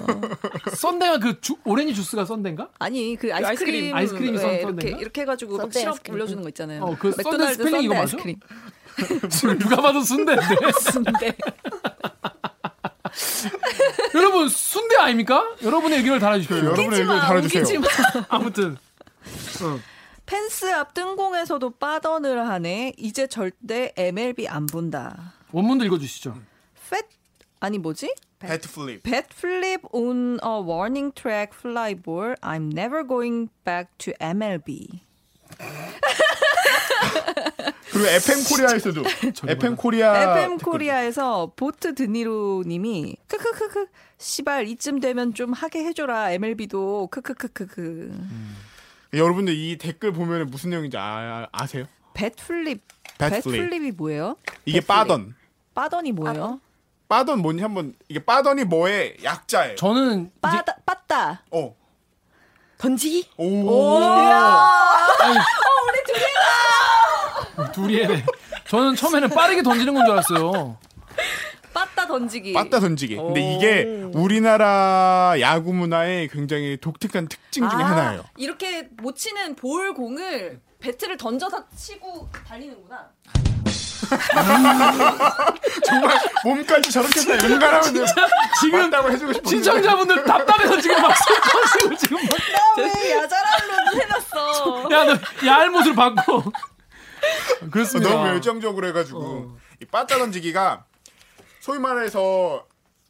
sundae가 0.76 1.18
그 1.18 1.40
주, 1.40 1.54
오렌지 1.64 1.94
주스가 1.94 2.24
sundae인가? 2.24 2.68
아니 2.78 3.16
그 3.16 3.32
아이스크림, 3.32 3.94
아이스크림 3.94 4.34
네, 4.34 4.40
썬- 4.40 4.52
이렇게? 4.54 4.88
이렇게 4.90 5.20
해가지고 5.22 5.56
막 5.56 5.62
sundae 5.62 5.78
시럽 5.80 5.92
아이스크림. 5.92 6.14
올려주는 6.14 6.42
거 6.42 6.48
있잖아요. 6.50 6.82
어, 6.82 6.96
그 6.98 7.12
sundae 7.12 7.54
스펠링 7.54 7.82
이거 7.82 7.94
sundae 7.94 7.98
맞아? 8.00 8.16
아이스크림. 8.16 8.40
누가 9.60 9.76
봐도 9.82 10.00
순대인데. 10.00 10.44
순대. 10.80 11.36
여러분, 14.14 14.48
순대 14.48 14.96
아닙니까? 14.96 15.44
여러분의 15.62 15.98
의견을 15.98 16.18
달아주십시오. 16.20 16.56
여러분의 16.58 17.00
의견 17.00 17.20
달아주세요. 17.20 17.80
아무튼. 18.28 18.76
펜스 20.26 20.72
앞 20.72 20.92
뜬공에서도 20.94 21.70
빠던을 21.70 22.48
하네. 22.48 22.94
이제 22.98 23.26
절대 23.26 23.92
MLB 23.96 24.48
안 24.48 24.66
본다. 24.66 25.34
원문도 25.52 25.84
읽어주시죠. 25.84 26.36
팻 26.90 27.04
아니 27.60 27.78
뭐지? 27.78 28.12
bat 28.38 28.70
flip. 28.70 29.02
Bat 29.02 29.28
flip 29.32 29.82
on 29.92 30.38
a 30.44 30.60
warning 30.60 31.14
track 31.14 31.54
fly 31.56 31.94
ball. 31.94 32.34
I'm 32.42 32.70
never 32.72 33.06
going 33.06 33.48
back 33.64 33.90
to 33.98 34.12
MLB. 34.20 35.00
그리고 37.92 38.08
FM 38.08 38.44
코리아에서도 38.44 39.02
FM 39.48 39.76
코리아 39.76 40.34
FM. 40.38 40.58
코리아에서 40.58 41.52
보트 41.56 41.94
드니로 41.94 42.64
님이 42.66 43.16
크크크크 43.26 43.86
시발 44.18 44.68
이쯤 44.68 45.00
되면 45.00 45.32
좀 45.32 45.54
하게 45.54 45.84
해줘라 45.84 46.32
MLB도 46.32 47.08
크크크크크 47.10 48.12
여러분들 49.16 49.54
이 49.54 49.76
댓글 49.78 50.12
보면 50.12 50.46
무슨 50.50 50.70
내용인지 50.70 50.96
아, 50.98 51.46
flip 52.36 52.80
bat 53.18 53.30
bat 53.30 53.42
flip. 53.42 53.58
flip이 53.60 53.90
뭐예요? 53.92 54.36
이게 54.64 54.80
bat 54.80 54.86
flip. 54.86 54.88
빠던. 54.88 55.34
빠던이 55.74 56.12
뭐예요? 56.12 56.60
빠던 57.08 57.40
뭔지 57.40 57.62
한번 57.62 57.94
이게 58.08 58.24
빠던이 58.24 58.64
뭐의 58.64 59.18
약자예요. 59.22 59.76
저는 59.76 60.22
이제 60.22 60.30
빠다 60.40 60.76
빠따 60.84 61.42
어. 61.50 61.74
던지기? 62.78 63.28
오. 63.36 64.10
둘이 67.72 67.96
해야 67.98 68.08
돼. 68.08 68.24
저는 68.68 68.96
처음에는 68.96 69.28
빠르게 69.30 69.62
던지는 69.62 69.94
건 69.94 70.04
줄 70.04 70.12
알았어요. 70.12 70.78
빠따 71.76 72.06
던지기 72.06 72.54
빠따 72.54 72.80
던지기. 72.80 73.16
근데 73.16 73.40
이게 73.52 73.82
우리나라 74.14 75.34
야구 75.40 75.74
문화의 75.74 76.28
굉장히 76.28 76.78
독특한 76.80 77.28
특징 77.28 77.68
중에 77.68 77.82
아, 77.82 77.90
하나예요. 77.90 78.24
이렇게 78.38 78.88
못 79.02 79.14
치는 79.14 79.56
볼 79.56 79.92
공을 79.92 80.58
배트를 80.80 81.18
던져서 81.18 81.66
치고 81.76 82.30
달리는구나. 82.48 83.10
정말 85.84 86.16
몸까지 86.44 86.90
저렇게 86.90 87.20
다 87.20 87.44
연관하면. 87.50 88.06
지금 88.60 88.80
맞다고 88.80 89.10
해주고 89.10 89.32
싶었는데. 89.34 89.48
시청자분들 89.58 90.24
답답해서 90.24 90.80
지금 90.80 91.02
막 91.02 91.14
슬퍼지고 91.14 91.96
지금 91.96 92.16
막. 92.16 92.38
왜 92.78 93.12
야자랄로 93.12 94.00
해놨어? 94.00 94.88
야, 94.92 95.04
너 95.04 95.18
얄못을 95.46 95.94
바꿔. 95.94 96.42
그렇습니다. 97.70 98.10
너무 98.10 98.28
열정적으로 98.28 98.86
해가지고 98.88 99.58
이 99.82 99.84
빠따 99.84 100.16
던지기가 100.18 100.84
소위 101.66 101.80
말해서 101.80 102.64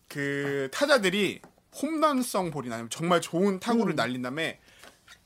그 0.09 0.71
타자들이 0.73 1.43
홈런성 1.83 2.51
볼이나 2.51 2.77
아니면 2.77 2.89
정말 2.89 3.21
좋은 3.21 3.61
타구를 3.61 3.95
날린 3.97 4.23
다음에 4.23 4.61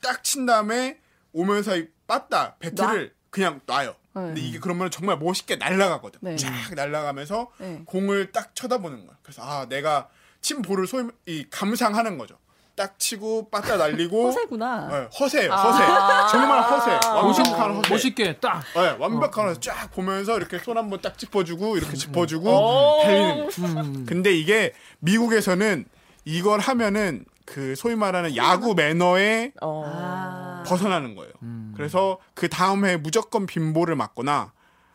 딱 0.02 0.24
친 0.24 0.46
다음에 0.46 0.98
오면서 1.32 1.76
이 1.76 1.86
빠따 2.08 2.56
배트를 2.56 3.14
그냥 3.30 3.60
놔요. 3.66 3.94
근데 4.12 4.40
이게 4.40 4.58
그러면 4.58 4.90
정말 4.90 5.16
멋있게 5.18 5.54
날아가거든. 5.54 6.18
네. 6.22 6.34
쫙 6.34 6.50
날아가면서 6.74 7.52
네. 7.58 7.82
공을 7.86 8.32
딱 8.32 8.52
쳐다보는 8.56 9.06
거야. 9.06 9.16
그래서 9.22 9.42
아 9.42 9.66
내가 9.68 10.08
친 10.40 10.60
볼을 10.60 10.88
소위 10.88 11.08
이 11.26 11.46
감상하는 11.48 12.18
거죠. 12.18 12.36
딱 12.80 12.98
치고 12.98 13.50
빠따 13.50 13.76
날리고 13.76 14.28
허세구나. 14.28 14.88
네, 14.88 15.08
허세예요. 15.20 15.52
허세. 15.52 15.84
정말 16.30 16.62
허세. 16.62 16.90
완벽한 17.08 17.76
허세. 17.76 17.92
멋있게 17.92 18.36
딱. 18.38 18.62
네, 18.74 18.96
완벽한 18.98 19.48
허세 19.48 19.60
쫙 19.60 19.90
보면서 19.90 20.38
이렇게 20.38 20.58
손 20.58 20.78
한번 20.78 20.98
딱 21.02 21.18
짚어주고 21.18 21.76
이렇게 21.76 21.94
짚어주고 21.94 23.00
달리는. 23.02 23.48
거. 23.48 24.04
근데 24.06 24.32
이게 24.32 24.72
미국에서는 25.00 25.84
이걸 26.24 26.60
하면은 26.60 27.26
그 27.44 27.74
소위 27.76 27.96
말하는 27.96 28.34
야구 28.36 28.74
매너에 28.74 29.52
아. 29.60 30.62
벗어나는 30.66 31.16
거예요. 31.16 31.32
그래서 31.76 32.16
그 32.32 32.48
다음 32.48 32.86
해 32.86 32.96
무조건 32.96 33.44
빈볼을 33.44 33.94
맞거나 33.94 34.52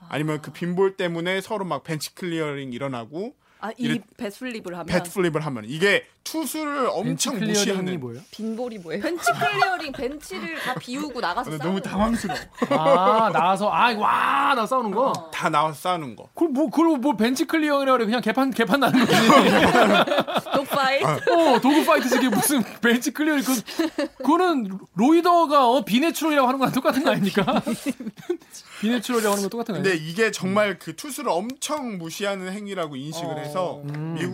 아니면 0.09 0.41
그 0.41 0.51
빈볼 0.51 0.97
때문에 0.97 1.39
서로 1.41 1.65
막 1.65 1.83
벤치 1.83 2.15
클리어링 2.15 2.73
일어나고 2.73 3.35
아, 3.65 3.71
이 3.77 3.99
bat 4.17 4.34
flip을 4.34 4.73
하면 4.73 4.85
bat 4.85 5.11
flip을 5.11 5.43
하면 5.43 5.63
이게 5.65 6.05
투수를 6.23 6.87
엄청 6.91 7.39
무시하는 7.39 7.99
뭐예요? 7.99 8.21
빈볼이 8.31 8.79
뭐예요? 8.79 9.01
벤치 9.01 9.31
클리어링 9.31 9.91
벤치를 9.91 10.59
다 10.59 10.75
비우고 10.75 11.19
나가서 11.19 11.51
아, 11.51 11.57
싸우는 11.57 11.65
너무 11.65 11.81
당황스러워. 11.81 12.39
아, 12.69 13.29
나와서, 13.31 13.69
아, 13.71 13.93
와, 13.95 14.53
나 14.55 14.65
싸우는 14.65 14.91
거. 14.91 15.13
다 15.31 15.49
나와서 15.49 15.79
싸우는 15.79 16.15
거. 16.15 16.27
그걸 16.33 16.49
뭐, 16.49 16.69
그걸 16.69 16.97
뭐 16.97 17.15
벤치 17.15 17.45
클리어라 17.45 17.93
그래. 17.93 18.05
그냥 18.05 18.21
개판, 18.21 18.51
개판 18.51 18.79
나는 18.79 18.99
거지. 19.05 19.13
dogfight 20.53 21.03
어, 21.03 21.59
dogfight 21.61 22.15
이게 22.15 22.29
무슨 22.29 22.63
벤치 22.81 23.11
클리어, 23.11 23.35
그, 23.37 24.13
그거는 24.17 24.79
roider가 24.95 25.67
어, 25.69 25.85
비natural이라고 25.85 26.47
하는 26.47 26.59
거랑 26.59 26.73
똑같은 26.73 27.03
거 27.03 27.11
아닙니까? 27.11 27.43
비natural이라고 28.81 29.33
하는 29.33 29.43
거 29.43 29.49
똑같은 29.49 29.75
거 29.75 29.81
근데? 29.81 29.95
이게 29.95 30.31
정말 30.31 30.77
그 30.79 30.95
투수를 30.95 31.29
엄청 31.31 31.97
무시하는 31.97 32.51
행위라고 32.51 32.95
인식을 32.95 33.37
해서 33.37 33.81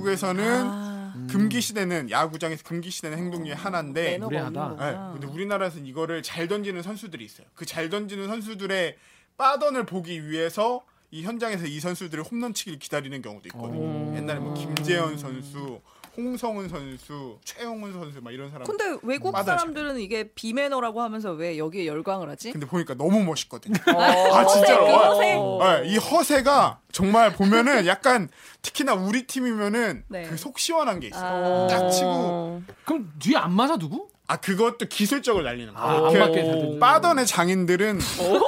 미국에서는 0.06 1.28
금기 1.28 1.62
시대는 1.62 2.10
야구장에서 2.10 2.64
금기 2.64 2.90
시대는 2.90 3.18
행동 3.18 3.44
중에 3.44 3.54
하나인데 3.54 4.18
매너가 4.18 4.26
없는 4.26 4.54
무례하다. 4.54 4.70
네, 4.86 4.92
거구나. 4.94 5.12
근데 5.14 5.28
우리나라에서는 5.28 5.86
이거를 5.86 6.24
잘 6.24 6.48
던지는 6.48 6.82
선수들이 6.82 7.24
있어요. 7.26 7.48
그 7.56 7.66
잘 7.66 7.90
던지는 7.90 8.28
선수들의 8.28 8.96
빠던을 9.38 9.86
보기 9.86 10.30
위해서 10.30 10.84
이 11.12 11.24
현장에서 11.24 11.66
이 11.66 11.80
선수들이 11.80 12.22
홈런 12.22 12.54
치기를 12.54 12.80
기다리는 12.80 13.22
경우도 13.22 13.48
있거든요. 13.50 14.16
옛날에 14.16 14.40
뭐 14.40 14.54
김재현 14.54 15.18
선수, 15.18 15.82
홍성훈 16.18 16.68
선수, 16.68 17.38
최영훈 17.46 17.94
선수 17.94 18.20
막 18.22 18.34
이런 18.34 18.52
사람. 18.52 18.66
근데 18.68 18.98
외국 19.04 19.32
빠다시. 19.32 19.46
사람들은 19.60 20.00
이게 20.00 20.30
비매너라고 20.34 21.02
하면서 21.02 21.32
왜 21.32 21.58
여기에 21.58 21.86
열광을 21.88 22.30
하지? 22.30 22.52
근데 22.52 22.68
보니까 22.68 22.96
너무 22.96 23.24
멋있거든요. 23.24 23.76
아, 23.88 24.38
아 24.40 24.46
진짜로. 24.46 24.86
그 24.86 24.92
허세. 24.92 25.36
네, 25.84 25.88
이 25.90 25.98
허세가 25.98 26.80
정말 26.92 27.32
보면은 27.34 27.86
약간 27.86 28.28
특히나 28.62 28.94
우리 28.94 29.26
팀이면은 29.26 30.04
네. 30.10 30.24
그 30.24 30.38
속 30.38 30.60
시원한 30.60 31.00
게 31.00 31.08
있어 31.08 31.20
요. 31.20 31.24
아. 31.24 31.68
딱 31.68 31.90
치고 31.90 32.62
그럼 32.86 33.12
뒤에 33.20 33.38
안 33.38 33.54
맞아, 33.54 33.78
누구? 33.78 34.10
아 34.32 34.38
그것도 34.38 34.86
기술적으로 34.88 35.44
날리는 35.44 35.74
아, 35.76 36.00
맞게 36.04 36.14
잘 36.18 36.32
던지는 36.32 36.80
빠던의 36.80 37.26
장인들은 37.26 38.00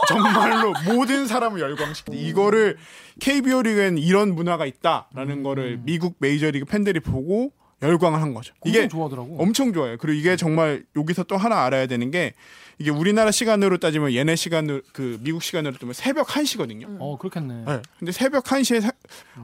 정말로 0.08 0.74
모든 0.86 1.28
사람을 1.28 1.60
열광시키는 1.60 2.18
이거를 2.18 2.78
KBO 3.20 3.64
리그엔 3.64 3.98
이런 3.98 4.34
문화가 4.34 4.66
있다라는 4.66 5.44
거를 5.44 5.80
미국 5.84 6.16
메이저리그 6.20 6.66
팬들이 6.66 7.02
보고 7.02 7.52
열광을 7.82 8.22
한 8.22 8.34
거죠. 8.34 8.54
이게 8.64 8.88
좋아하더라고. 8.88 9.36
엄청 9.42 9.74
좋아요. 9.74 9.98
그리고 9.98 10.18
이게 10.18 10.38
정말 10.38 10.86
여기서 10.96 11.24
또 11.24 11.36
하나 11.36 11.66
알아야 11.66 11.86
되는 11.86 12.12
게 12.12 12.34
이게 12.80 12.90
우리나라 12.90 13.30
시간으로 13.32 13.78
따지면 13.78 14.14
얘네 14.14 14.38
시간으로 14.38 14.82
그 14.94 15.20
미국 15.22 15.44
시간으로 15.44 15.74
따지면 15.74 15.94
새벽 15.94 16.28
1시거든요. 16.28 16.96
어, 17.02 17.18
그렇겠네. 17.18 17.66
네. 17.68 17.82
근데 18.00 18.12
새벽 18.14 18.46
1시에 18.46 18.80
사- 18.80 18.92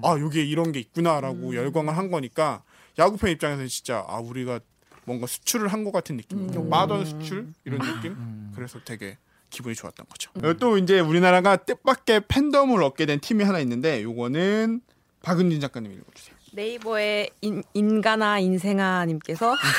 아, 0.03 0.17
여기에 0.17 0.45
이런 0.45 0.71
게 0.71 0.79
있구나라고 0.79 1.53
열광을 1.53 1.97
한 1.97 2.09
거니까 2.11 2.63
야구팬 2.97 3.31
입장에서는 3.33 3.67
진짜 3.67 4.05
아, 4.07 4.19
우리가 4.19 4.61
뭔가 5.05 5.27
수출을 5.27 5.67
한 5.69 5.83
것 5.83 5.91
같은 5.91 6.17
느낌. 6.17 6.69
빠던 6.69 7.05
수출 7.05 7.47
이런 7.65 7.79
느낌. 7.79 8.51
그래서 8.55 8.79
되게 8.85 9.17
기분이 9.49 9.73
좋았던 9.75 10.05
거죠. 10.09 10.31
어, 10.43 10.53
또 10.53 10.77
이제 10.77 10.99
우리나라가 10.99 11.55
뜻밖의 11.55 12.21
팬덤을 12.27 12.83
얻게 12.83 13.05
된 13.05 13.19
팀이 13.19 13.43
하나 13.43 13.59
있는데 13.59 14.03
요거는 14.03 14.81
박은진 15.23 15.59
작가님 15.59 15.91
읽어 15.91 16.03
주세요. 16.13 16.35
네이버의 16.51 17.29
인, 17.41 17.63
인가나 17.73 18.39
인생아님께서 18.39 19.55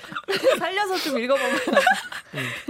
살려서 0.58 0.96
좀 0.98 1.18
읽어보면 1.18 1.58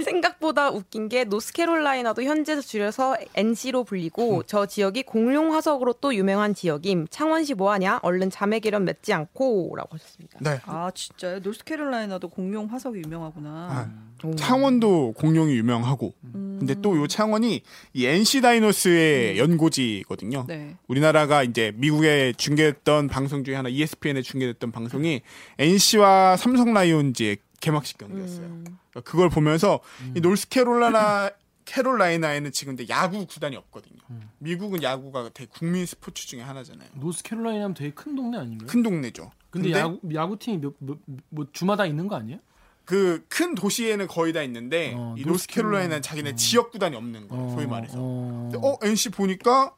생각보다 0.04 0.70
웃긴 0.70 1.08
게 1.08 1.24
노스캐롤라이나도 1.24 2.22
현재에서 2.22 2.62
줄여서 2.62 3.16
NC로 3.34 3.84
불리고 3.84 4.42
저 4.46 4.66
지역이 4.66 5.02
공룡 5.04 5.52
화석으로 5.54 5.94
또 5.94 6.14
유명한 6.14 6.54
지역임. 6.54 7.06
창원시 7.10 7.54
뭐하냐? 7.54 8.00
얼른 8.02 8.30
자매 8.30 8.60
결연 8.60 8.84
맺지 8.84 9.12
않고라고 9.12 9.96
하셨습니다. 9.96 10.38
네. 10.40 10.60
아 10.64 10.90
진짜요? 10.94 11.40
노스캐롤라이나도 11.40 12.28
공룡 12.28 12.66
화석이 12.70 13.02
유명하구나. 13.04 13.48
아, 13.50 13.88
창원도 14.36 15.14
공룡이 15.16 15.54
유명하고 15.54 16.12
근데 16.32 16.74
또 16.82 16.90
요 16.96 17.06
창원이 17.06 17.62
이 17.94 18.06
NC 18.06 18.40
다이노스의 18.42 19.38
연고지거든요. 19.38 20.44
네. 20.46 20.76
우리나라가 20.88 21.42
이제 21.42 21.72
미국에 21.76 22.32
중계했던 22.36 23.08
방송 23.08 23.44
중에 23.44 23.54
하나 23.54 23.68
ESPN에 23.68 24.20
중계됐던 24.22 24.72
방송이 24.72 25.22
NC와 25.58 26.36
삼성 26.36 26.74
라이온즈의 26.74 27.38
개막식 27.60 27.98
경기였어요. 27.98 28.48
그러니까 28.48 29.00
그걸 29.04 29.28
보면서 29.28 29.80
이 30.14 30.20
노스캐롤라이나 30.20 31.30
캐롤라이나에는 31.64 32.50
지금 32.52 32.74
근데 32.76 32.92
야구 32.92 33.26
구단이 33.26 33.54
없거든요. 33.56 34.00
미국은 34.38 34.82
야구가 34.82 35.30
되게 35.34 35.48
국민 35.52 35.86
스포츠 35.86 36.26
중에 36.26 36.40
하나잖아요. 36.40 36.88
노스캐롤라이나면 36.94 37.74
되게 37.74 37.92
큰 37.92 38.16
동네 38.16 38.38
아닌가요? 38.38 38.66
큰 38.66 38.82
동네죠. 38.82 39.30
근데, 39.50 39.70
야구, 39.72 40.00
야구팀이 40.12 40.58
몇, 40.58 40.74
몇, 40.78 40.98
뭐 41.28 41.46
주마다 41.52 41.86
있는 41.86 42.08
거 42.08 42.16
아니에요? 42.16 42.38
그 42.84 43.24
큰 43.28 43.54
도시에는 43.54 44.08
거의 44.08 44.32
다 44.32 44.42
있는데 44.42 44.94
어, 44.96 45.14
이 45.16 45.24
노스캐롤라이나는 45.24 46.02
자기네 46.02 46.34
지역 46.34 46.72
구단이 46.72 46.96
없는 46.96 47.28
거예요. 47.28 47.50
소위 47.50 47.66
말해서. 47.66 47.94
어, 47.98 48.48
근데 48.50 48.66
어 48.66 48.76
NC 48.82 49.10
보니까 49.10 49.74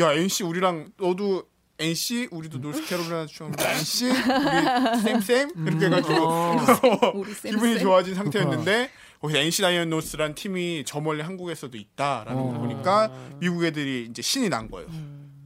야 0.00 0.12
NC 0.12 0.44
우리랑 0.44 0.92
너도 0.96 1.44
NC 1.78 2.28
우리도 2.30 2.58
노스 2.58 2.84
캐롤라이나 2.86 3.26
중 3.26 3.52
NC 3.58 4.06
우리 4.10 5.20
쌤쌤 5.20 5.50
이렇게 5.66 5.86
해가지고 5.86 6.14
어. 6.22 6.56
기분이 7.42 7.74
쌤. 7.74 7.78
좋아진 7.82 8.14
상태였는데 8.14 8.90
거기서 9.20 9.38
NC 9.40 9.62
다이노스란 9.62 10.34
팀이 10.34 10.84
저 10.86 11.00
멀리 11.00 11.22
한국에서도 11.22 11.76
있다라는 11.76 12.40
어. 12.40 12.52
거 12.52 12.58
보니까 12.58 13.10
미국 13.40 13.64
애들이 13.64 14.06
이제 14.08 14.22
신이 14.22 14.48
난 14.50 14.70
거예요. 14.70 14.88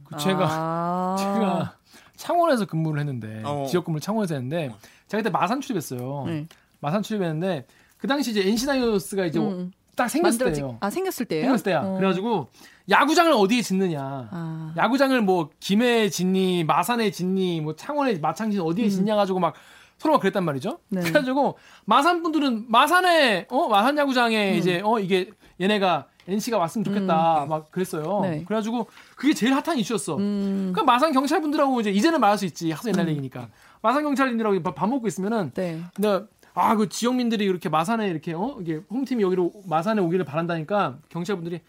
그 0.05 0.17
제가 0.17 0.47
아. 0.49 1.15
제가 1.17 1.75
창원에서 2.15 2.65
근무를 2.65 2.99
했는데 2.99 3.41
어. 3.45 3.65
지역 3.69 3.85
근무를 3.85 4.01
창원에서 4.01 4.35
했는데 4.35 4.73
제가 5.07 5.23
그때 5.23 5.29
마산 5.31 5.61
출입했어요. 5.61 6.25
네. 6.27 6.47
마산 6.79 7.01
출입했는데 7.01 7.65
그 7.97 8.07
당시 8.07 8.31
이제 8.31 8.47
NC 8.47 8.65
다이노스가 8.67 9.25
이제 9.25 9.39
음. 9.39 9.71
딱 9.95 10.07
생겼을 10.07 10.37
만들어지- 10.45 10.55
때예요. 10.57 10.77
아 10.79 10.89
생겼을 10.89 11.25
때예요? 11.25 11.43
생겼을 11.45 11.63
때야. 11.63 11.81
어. 11.81 11.95
그래가지고 11.97 12.49
야구장을 12.89 13.31
어디에 13.31 13.61
짓느냐. 13.61 14.29
아. 14.31 14.73
야구장을 14.77 15.21
뭐 15.21 15.49
김해에 15.59 16.09
짓니, 16.09 16.63
마산에 16.63 17.11
짓니, 17.11 17.61
뭐 17.61 17.75
창원에 17.75 18.17
마창진 18.17 18.61
어디에 18.61 18.89
짓냐 18.89 19.15
가지고 19.15 19.39
막 19.39 19.53
서로 19.97 20.13
막 20.13 20.21
그랬단 20.21 20.43
말이죠. 20.43 20.79
네. 20.89 21.01
그래가지고 21.01 21.57
마산 21.85 22.23
분들은 22.23 22.65
마산에 22.69 23.47
어 23.49 23.67
마산 23.67 23.97
야구장에 23.97 24.53
음. 24.53 24.57
이제 24.57 24.81
어 24.83 24.97
이게 24.99 25.29
얘네가 25.59 26.07
NC가 26.27 26.57
왔으면 26.57 26.85
좋겠다 26.85 27.45
막 27.49 27.69
그랬어요. 27.71 28.21
네. 28.21 28.43
그래가지고 28.45 28.87
그게 29.15 29.33
제일 29.33 29.53
핫한 29.53 29.77
이슈였어. 29.77 30.15
음. 30.17 30.71
그 30.73 30.81
마산 30.81 31.11
경찰 31.11 31.41
분들하고 31.41 31.81
이제 31.81 31.91
이제는 31.91 32.19
말할 32.21 32.37
수 32.37 32.45
있지. 32.45 32.71
하도 32.71 32.89
옛날 32.89 33.09
얘기니까. 33.09 33.49
마산 33.81 34.03
경찰님들하고 34.03 34.61
밥, 34.63 34.75
밥 34.75 34.89
먹고 34.89 35.07
있으면은 35.07 35.51
네. 35.53 35.81
근데 35.93 36.21
아그 36.53 36.89
지역민들이 36.89 37.45
이렇게 37.45 37.67
마산에 37.67 38.07
이렇게 38.09 38.33
어 38.33 38.57
이게 38.61 38.81
홈팀이 38.89 39.21
여기로 39.21 39.51
마산에 39.65 40.01
오기를 40.01 40.23
바란다니까 40.25 40.97
경찰분들이 41.09 41.61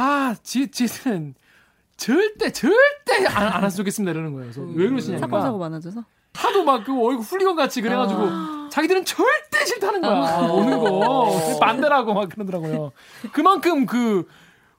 아 0.00 0.34
지, 0.42 0.70
지는 0.70 1.34
절대 1.96 2.52
절대 2.52 3.26
안, 3.26 3.48
안 3.48 3.64
했으면 3.64 3.70
좋겠습니다 3.78 4.12
이러는 4.12 4.32
거예요. 4.32 4.50
그래서 4.52 4.62
왜 4.72 4.88
그러시냐니까 4.88 5.26
사건 5.26 5.42
사고 5.42 5.58
많아져서. 5.58 6.04
하도 6.34 6.62
막 6.64 6.84
그 6.84 6.92
얼굴 6.92 7.24
훌리건 7.24 7.56
같이 7.56 7.82
그래가지고 7.82 8.20
아. 8.22 8.68
자기들은 8.70 9.04
절대 9.04 9.66
싫다는 9.66 10.00
거야 10.00 10.36
오는 10.52 10.78
거 10.78 11.58
반대라고 11.60 12.14
막 12.14 12.28
그러더라고요. 12.28 12.92
그만큼 13.32 13.86
그 13.86 14.24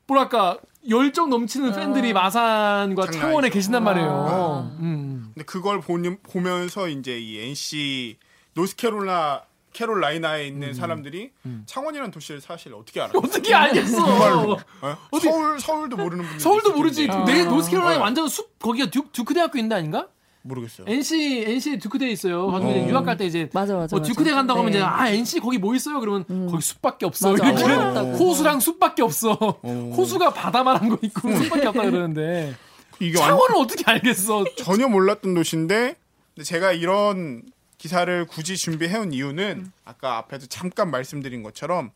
뭐랄까 0.08 0.58
열정 0.89 1.29
넘치는 1.29 1.73
팬들이 1.73 2.13
마산과 2.13 3.03
장난 3.08 3.12
창원에 3.12 3.47
아니죠. 3.47 3.53
계신단 3.55 3.84
말이에요. 3.84 4.10
아. 4.10 4.77
음. 4.79 5.32
근데 5.34 5.43
그걸 5.45 5.82
보는, 5.82 6.19
보면서 6.23 6.88
이제 6.88 7.19
이 7.19 7.39
NC 7.49 8.17
노스캐롤라 8.53 9.43
캐롤라이나에 9.73 10.47
있는 10.47 10.73
사람들이 10.73 11.32
창원이라는 11.65 12.12
도시를 12.12 12.41
사실 12.41 12.73
어떻게 12.73 13.01
알아요? 13.01 13.17
어떻게 13.17 13.53
알겠어? 13.53 14.58
어? 14.82 15.19
서울 15.21 15.60
서울도 15.60 15.97
모르는 15.97 16.23
분들 16.23 16.39
서울도 16.39 16.73
모르지. 16.73 17.08
내 17.25 17.45
노스캐롤라이나 17.45 17.99
어. 17.99 18.03
완전 18.03 18.27
숲 18.27 18.58
거기가 18.60 18.89
듀, 18.89 19.03
듀크 19.12 19.34
대학교 19.34 19.58
있는 19.58 19.69
데 19.69 19.75
아닌가? 19.75 20.08
모르겠어요. 20.41 20.88
NC 20.88 21.43
NC 21.47 21.79
듀크대 21.79 22.10
있어요. 22.10 22.47
가지고 22.47 22.71
어. 22.71 22.75
이제 22.75 22.88
유학 22.89 23.05
갈 23.05 23.17
때 23.17 23.25
이제 23.25 23.49
맞아 23.53 23.75
맞아. 23.75 23.95
뭐 23.95 23.99
맞아. 23.99 24.12
듀크대 24.13 24.32
간다고 24.32 24.60
하면 24.62 24.71
네. 24.71 24.77
이제 24.79 24.86
아 24.86 25.10
NC 25.10 25.41
거기 25.41 25.58
뭐 25.58 25.75
있어요? 25.75 25.99
그러면 25.99 26.23
거기 26.49 26.62
숲밖에 26.63 27.05
없어. 27.05 27.32
맞아. 27.34 27.45
이렇게 27.49 27.63
어렵다고. 27.63 28.12
호수랑 28.13 28.60
숲밖에 28.62 29.01
없어. 29.03 29.34
호수가 29.34 30.34
바다만 30.34 30.77
한 30.77 30.89
거 30.89 30.97
있고 31.01 31.29
숲밖에 31.36 31.67
없다 31.67 31.84
그러는데 31.84 32.55
이게 33.01 33.19
완, 33.19 33.29
창원을 33.29 33.55
어떻게 33.58 33.84
알겠어? 33.86 34.45
전혀 34.58 34.88
몰랐던 34.88 35.34
도시인데 35.36 35.95
근데 36.36 36.43
제가 36.45 36.71
이런 36.71 37.43
기사를 37.80 38.26
굳이 38.28 38.58
준비해온 38.58 39.13
이유는 39.13 39.72
아까 39.86 40.18
앞에서 40.18 40.46
잠깐 40.48 40.92
말씀드린 40.92 41.42
것처럼 41.44 41.92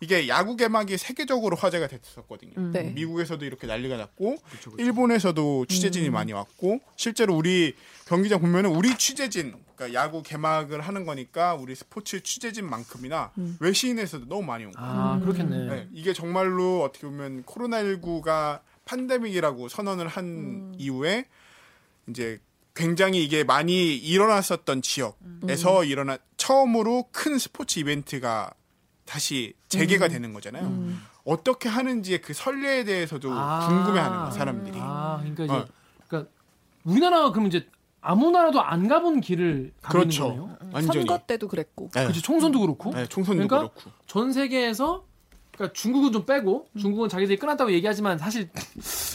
이게 0.00 0.28
야구 0.28 0.56
개막이 0.56 0.96
세계적으로 0.96 1.56
화제가 1.56 1.88
됐었거든요. 1.88 2.70
네. 2.70 2.84
미국에서도 2.90 3.44
이렇게 3.44 3.66
난리가 3.66 3.96
났고 3.96 4.36
일본에서도 4.78 5.66
취재진이 5.66 6.10
많이 6.10 6.32
왔고 6.32 6.80
실제로 6.96 7.36
우리 7.36 7.74
경기장 8.06 8.40
보면은 8.40 8.70
우리 8.70 8.96
취재진 8.96 9.56
그러니까 9.74 10.00
야구 10.00 10.22
개막을 10.22 10.80
하는 10.80 11.04
거니까 11.04 11.54
우리 11.54 11.74
스포츠 11.74 12.22
취재진만큼이나 12.22 13.32
외신에서도 13.58 14.26
너무 14.26 14.42
많이 14.44 14.64
온 14.64 14.72
거예요. 14.72 14.88
아 14.88 15.18
그렇겠네. 15.18 15.66
네, 15.66 15.88
이게 15.92 16.12
정말로 16.12 16.84
어떻게 16.84 17.08
보면 17.08 17.42
코로나19가 17.42 18.60
팬데믹이라고 18.84 19.68
선언을 19.68 20.06
한 20.06 20.74
이후에 20.78 21.26
이제 22.08 22.38
굉장히 22.74 23.24
이게 23.24 23.44
많이 23.44 23.96
일어났었던 23.96 24.82
지역에서 24.82 25.84
일어난 25.84 26.18
처음으로 26.36 27.06
큰 27.12 27.38
스포츠 27.38 27.78
이벤트가 27.78 28.52
다시 29.06 29.54
재개가 29.68 30.08
되는 30.08 30.32
거잖아요. 30.32 30.92
어떻게 31.24 31.68
하는지의 31.68 32.20
그 32.20 32.34
선례에 32.34 32.84
대해서도 32.84 33.32
아. 33.32 33.68
궁금해하는 33.68 34.18
거예요, 34.18 34.30
사람들이. 34.32 34.78
아 34.80 35.18
그러니까 35.20 35.44
이제 35.44 35.52
어. 35.54 35.66
그러니까 36.08 36.30
우리나라가 36.84 37.32
그럼 37.32 37.46
이제 37.46 37.66
아무 38.00 38.30
나라도 38.30 38.60
안 38.60 38.88
가본 38.88 39.20
길을 39.20 39.72
가고 39.80 39.98
있는 39.98 40.08
그렇죠. 40.10 40.28
거네요. 40.28 40.58
완전히. 40.72 41.06
선거 41.06 41.18
때도 41.18 41.48
그랬고. 41.48 41.90
네. 41.94 42.02
그렇지 42.02 42.20
총선도 42.20 42.60
그렇고. 42.60 42.92
네, 42.92 43.06
총선도 43.06 43.46
그러니까 43.48 43.72
그렇고. 43.72 43.90
전 44.06 44.32
세계에서 44.32 45.06
그러니까 45.54 45.72
중국은 45.72 46.12
좀 46.12 46.26
빼고 46.26 46.66
중국은 46.78 47.08
자기들이 47.08 47.38
끝났다고 47.38 47.72
얘기하지만 47.72 48.18
사실 48.18 48.48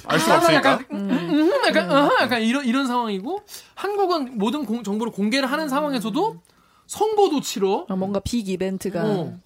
알 0.05 0.19
수가 0.19 0.35
없으니까. 0.37 0.71
약간 0.71 0.85
음, 0.91 1.09
음, 1.11 1.51
약간 1.67 1.91
어허, 1.91 2.21
약간 2.21 2.41
이런 2.41 2.65
이런 2.65 2.87
상황이고 2.87 3.41
한국은 3.75 4.37
모든 4.37 4.65
공- 4.65 4.83
정보를 4.83 5.11
공개를 5.13 5.51
하는 5.51 5.67
상황에서도 5.69 6.41
선거도 6.87 7.41
치러 7.41 7.85
아, 7.89 7.95
뭔가 7.95 8.19
빅 8.19 8.47
이벤트가. 8.49 9.03
어, 9.05 9.37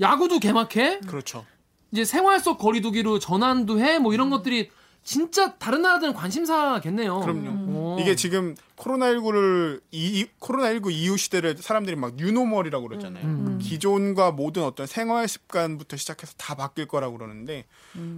야구도 0.00 0.38
개막해? 0.38 1.00
그렇죠. 1.00 1.44
이제 1.92 2.04
생활 2.04 2.40
속 2.40 2.58
거리두기로 2.58 3.18
전환도 3.18 3.80
해? 3.80 3.98
뭐 3.98 4.14
이런 4.14 4.30
것들이 4.30 4.70
진짜 5.06 5.54
다른 5.54 5.82
나라들은 5.82 6.14
관심사겠네요. 6.14 7.20
그럼요. 7.20 7.50
어. 7.68 7.96
이게 8.00 8.16
지금 8.16 8.56
코로나19를 8.76 9.80
이 9.92 10.26
코로나19 10.40 10.90
이후 10.90 11.16
시대를 11.16 11.56
사람들이 11.58 11.94
막 11.94 12.16
뉴노멀이라고 12.16 12.88
그러잖아요. 12.88 13.24
음. 13.24 13.58
기존과 13.62 14.32
모든 14.32 14.64
어떤 14.64 14.88
생활 14.88 15.28
습관부터 15.28 15.96
시작해서 15.96 16.34
다 16.36 16.56
바뀔 16.56 16.88
거라고 16.88 17.16
그러는데 17.16 17.66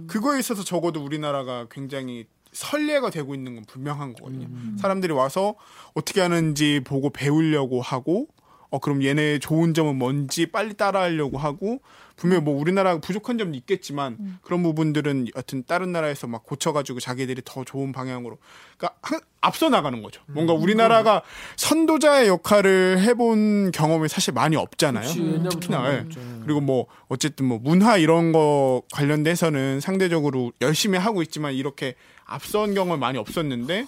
그거에 0.07 0.39
있어서 0.39 0.63
적어도 0.63 1.03
우리나라가 1.03 1.67
굉장히 1.69 2.25
선례가 2.53 3.11
되고 3.11 3.35
있는 3.35 3.53
건 3.53 3.65
분명한 3.65 4.13
거거든요. 4.13 4.47
음. 4.47 4.75
사람들이 4.81 5.13
와서 5.13 5.53
어떻게 5.93 6.21
하는지 6.21 6.81
보고 6.83 7.11
배우려고 7.11 7.81
하고 7.81 8.27
어 8.71 8.79
그럼 8.79 9.03
얘네 9.03 9.37
좋은 9.39 9.75
점은 9.75 9.95
뭔지 9.95 10.47
빨리 10.47 10.73
따라하려고 10.73 11.37
하고 11.37 11.81
분명히 12.19 12.43
뭐 12.43 12.59
우리나라가 12.59 12.99
부족한 12.99 13.37
점도 13.37 13.57
있겠지만 13.57 14.39
그런 14.41 14.61
부분들은 14.61 15.27
여튼 15.37 15.63
다른 15.65 15.91
나라에서 15.93 16.27
막 16.27 16.43
고쳐가지고 16.43 16.99
자기들이 16.99 17.41
더 17.45 17.63
좋은 17.63 17.91
방향으로 17.93 18.37
그러니까 18.77 18.99
한- 19.01 19.21
앞서 19.41 19.69
나가는 19.69 20.01
거죠. 20.03 20.21
뭔가 20.27 20.51
우리나라가 20.53 21.21
선도자의 21.55 22.27
역할을 22.27 22.99
해본 22.99 23.71
경험이 23.71 24.09
사실 24.09 24.33
많이 24.33 24.57
없잖아요. 24.57 25.09
옛날부터 25.09 25.49
특히나 25.49 25.93
예. 25.93 26.05
그리고 26.43 26.59
뭐 26.59 26.87
어쨌든 27.07 27.45
뭐 27.45 27.57
문화 27.61 27.95
이런 27.97 28.33
거 28.33 28.81
관련돼서는 28.91 29.79
상대적으로 29.79 30.51
열심히 30.61 30.97
하고 30.97 31.21
있지만 31.21 31.53
이렇게 31.53 31.95
앞선 32.25 32.73
경험이 32.73 32.99
많이 32.99 33.17
없었는데 33.17 33.85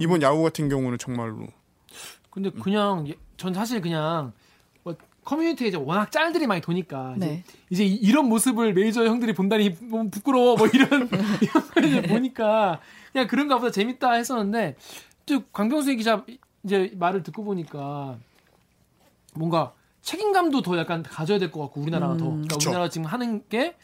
이번 0.00 0.20
야구 0.22 0.42
같은 0.42 0.68
경우는 0.68 0.98
정말로 0.98 1.46
근데 2.30 2.50
그냥 2.50 3.08
예- 3.08 3.14
전 3.38 3.54
사실 3.54 3.80
그냥 3.80 4.24
뭐 4.24 4.39
커뮤니티에 5.24 5.68
이제 5.68 5.76
워낙 5.76 6.10
짤들이 6.10 6.46
많이 6.46 6.60
도니까 6.60 7.14
이제, 7.16 7.26
네. 7.26 7.44
이제 7.70 7.84
이- 7.84 7.94
이런 7.94 8.26
모습을 8.28 8.72
메이저 8.74 9.04
형들이 9.04 9.32
본다니 9.34 9.74
부끄러워 10.10 10.56
뭐 10.56 10.66
이런 10.68 11.08
이런 11.42 11.92
걸 11.92 12.02
보니까 12.02 12.80
그냥 13.12 13.26
그런가 13.28 13.58
보다 13.58 13.70
재밌다 13.70 14.12
했었는데 14.12 14.76
또 15.26 15.42
강병수 15.52 15.94
기자 15.96 16.24
이제 16.64 16.92
말을 16.98 17.22
듣고 17.22 17.44
보니까 17.44 18.18
뭔가 19.34 19.72
책임감도 20.02 20.62
더 20.62 20.78
약간 20.78 21.02
가져야 21.02 21.38
될 21.38 21.50
것 21.52 21.60
같고 21.60 21.80
우리나라가 21.82 22.16
더 22.16 22.24
그러니까. 22.30 22.56
우리나라 22.56 22.88
지금 22.88 23.06
하는 23.06 23.42
게 23.48 23.76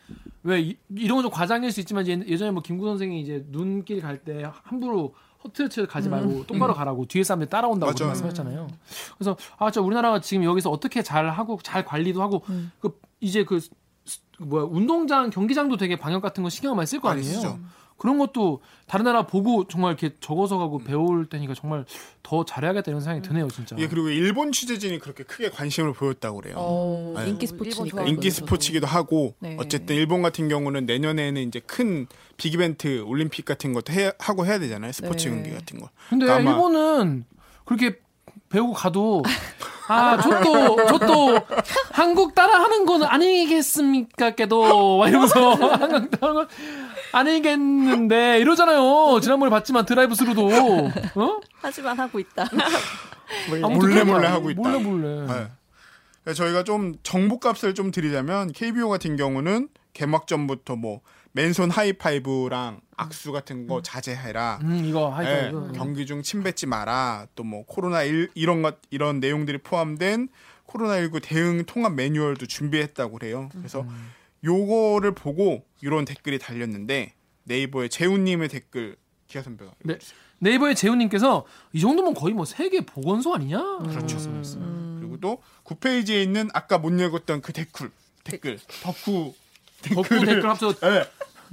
왜 0.43 0.77
이런 0.95 1.17
건 1.17 1.23
좀 1.25 1.31
과장일 1.33 1.73
수 1.73 1.81
있지만 1.81 2.07
예- 2.07 2.23
예전에 2.25 2.53
뭐 2.53 2.63
김구 2.63 2.87
선생이 2.87 3.21
이제 3.21 3.45
눈길 3.51 4.01
갈 4.01 4.19
때 4.23 4.45
함부로 4.63 5.13
허트치 5.45 5.87
가지 5.87 6.09
말고 6.09 6.47
똑바로 6.47 6.75
가라고 6.75 7.07
뒤에 7.07 7.23
사람들 7.23 7.47
이 7.47 7.51
따라온다고 7.51 7.93
맞아요. 7.93 8.09
말씀하셨잖아요. 8.09 8.69
그래서 9.19 9.37
아, 9.59 9.71
저 9.71 9.83
우리나라가 9.83 10.21
지금 10.21 10.45
여기서 10.45 10.71
어떻게 10.71 11.03
잘 11.03 11.29
하고 11.31 11.59
잘 11.63 11.85
관리도 11.85 12.21
하고 12.23 12.43
그 12.81 12.99
이제 13.21 13.45
그 13.45 13.61
스- 13.61 13.71
그 14.39 14.43
뭐야 14.45 14.65
운동장 14.65 15.31
경기장도 15.31 15.77
되게 15.77 15.97
방역 15.97 16.21
같은 16.23 16.43
거 16.43 16.49
신경 16.51 16.77
많이 16.77 16.87
쓸 16.87 17.01
거 17.01 17.09
아니에요. 17.11 17.35
쓰죠. 17.35 17.59
그런 17.99 18.19
것도 18.19 18.61
다른 18.87 19.05
나라 19.05 19.23
보고 19.27 19.67
정말 19.69 19.93
이렇게 19.99 20.15
적어서 20.21 20.59
가고 20.59 20.79
배울 20.79 21.27
때니까 21.27 21.55
정말 21.55 21.85
더 22.23 22.45
잘해야겠다 22.45 22.91
이런 22.91 23.01
생각이 23.01 23.27
드네요, 23.27 23.49
진짜. 23.49 23.75
이게 23.77 23.89
그리고 23.89 24.09
일본 24.11 24.53
취재진이 24.53 24.99
그렇게 24.99 25.25
크게 25.25 25.49
관심을 25.51 25.93
보였다고 25.95 26.41
그래요. 26.41 26.57
어, 26.59 27.15
네. 27.17 27.31
인기 27.31 27.47
스포츠니까. 27.47 28.03
인기. 28.03 28.31
스포츠기도 28.31 28.87
하고 28.87 29.35
네. 29.39 29.57
어쨌든 29.59 29.97
일본 29.97 30.21
같은 30.23 30.49
경우는 30.49 30.85
내년에는 30.87 31.41
이제 31.49 31.61
큰 31.67 32.07
빅이벤트 32.37 33.01
올림픽 33.03 33.45
같은 33.45 33.73
것도 33.73 33.93
해, 33.95 34.13
하고 34.19 34.45
해야 34.45 34.59
되잖아요 34.59 34.93
스포츠 34.93 35.29
네. 35.29 35.35
경기 35.35 35.51
같은 35.53 35.81
거. 35.81 35.89
근데 36.11 36.31
아마- 36.31 36.51
일본은 36.51 37.25
그렇게 37.65 37.99
배우고 38.51 38.75
가도 38.75 39.23
아, 39.89 40.21
저 40.21 40.41
또, 40.43 40.77
저또 40.87 41.39
한국 41.93 42.35
따라 42.35 42.61
하는 42.63 42.85
건 42.87 43.03
아니겠습니까? 43.05 44.31
깨도 44.35 44.99
막 44.99 45.09
이러면서 45.09 45.51
한국 45.55 46.11
따라 46.11 46.29
하는 46.29 46.35
건 46.35 46.49
아니겠는데 47.13 48.39
이러잖아요. 48.41 49.21
지난번에 49.21 49.51
봤지만 49.51 49.87
드라이브 49.87 50.15
스루도 50.15 50.47
어? 51.15 51.41
하지만 51.61 51.99
하고 51.99 52.19
있다. 52.19 52.47
몰래 53.51 54.05
몰래 54.05 54.27
하고 54.29 54.51
있다. 54.51 54.61
몰래 54.61 54.79
몰래. 54.79 55.27
네. 55.27 55.49
그래서 56.25 56.45
저희가 56.45 56.65
좀 56.65 56.95
정보값을 57.03 57.75
좀 57.75 57.91
드리자면 57.91 58.53
KBO 58.53 58.89
같은 58.89 59.17
경우는 59.17 59.69
개막 59.93 60.27
전부터 60.27 60.77
뭐 60.77 61.01
맨손 61.33 61.71
하이파이브랑 61.71 62.81
악수 62.97 63.31
같은 63.33 63.67
거 63.67 63.83
자제해라. 63.83 64.61
음, 64.63 64.85
이거 64.87 65.11
예, 65.21 65.25
하이파이브. 65.27 65.73
경기 65.75 66.07
중 66.07 66.23
침 66.23 66.43
뱉지 66.43 66.67
마라. 66.67 67.27
또 67.35 67.45
뭐 67.45 67.65
코로나 67.67 68.03
일 68.03 68.31
이런 68.35 68.63
것 68.63 68.77
이런 68.91 69.21
내용들이 69.21 69.59
포함된 69.59 70.29
코로나 70.65 70.97
19 70.99 71.21
대응 71.21 71.65
통합 71.65 71.93
매뉴얼도 71.95 72.47
준비했다고 72.47 73.19
그래요. 73.19 73.49
그래서 73.53 73.83
음. 73.83 74.11
요거를 74.45 75.13
보고 75.13 75.65
이런 75.83 76.05
댓글이 76.05 76.39
달렸는데 76.39 77.15
네이버의 77.45 77.89
재훈님의 77.89 78.49
댓글 78.49 78.97
기아 79.29 79.43
선배가 79.43 79.73
네. 79.85 79.99
네이버의 80.39 80.75
재훈님께서 80.75 81.47
이 81.73 81.81
정도면 81.81 82.15
거의 82.15 82.35
뭐 82.35 82.45
세계 82.45 82.81
보건소 82.81 83.35
아니냐? 83.35 83.79
그렇죠. 83.79 84.17
말씀하셨어요. 84.17 84.97
그리고 84.99 85.19
또 85.21 85.43
9페이지에 85.65 86.23
있는 86.23 86.49
아까 86.53 86.79
못 86.79 86.91
읽었던 86.91 87.41
그 87.41 87.53
댓글 87.53 87.91
댓글 88.25 88.59
덕후 88.83 89.35
덕후 89.83 90.25
댓글 90.25 90.49
합쳐 90.49 90.75
예. 90.83 91.05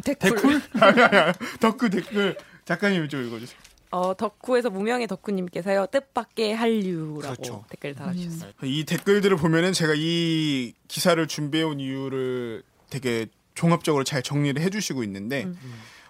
댓글? 0.03 0.61
덕후 1.61 1.89
댓글 1.89 2.35
작가님이 2.65 3.09
좀 3.09 3.25
읽어주세요. 3.25 3.57
어, 3.91 4.15
덕후에서 4.17 4.71
무명의 4.71 5.05
덕후님께서요 5.07 5.85
뜻밖의 5.87 6.55
한류라고 6.55 7.19
그렇죠. 7.19 7.65
댓글 7.69 7.93
달아주셨어요. 7.93 8.53
이 8.63 8.85
댓글들을 8.85 9.37
보면은 9.37 9.71
제가 9.71 9.93
이 9.95 10.73
기사를 10.87 11.25
준비해온 11.27 11.79
이유를 11.79 12.63
되게 12.93 13.25
종합적으로 13.55 14.03
잘 14.03 14.21
정리를 14.21 14.61
해주시고 14.61 15.03
있는데 15.03 15.47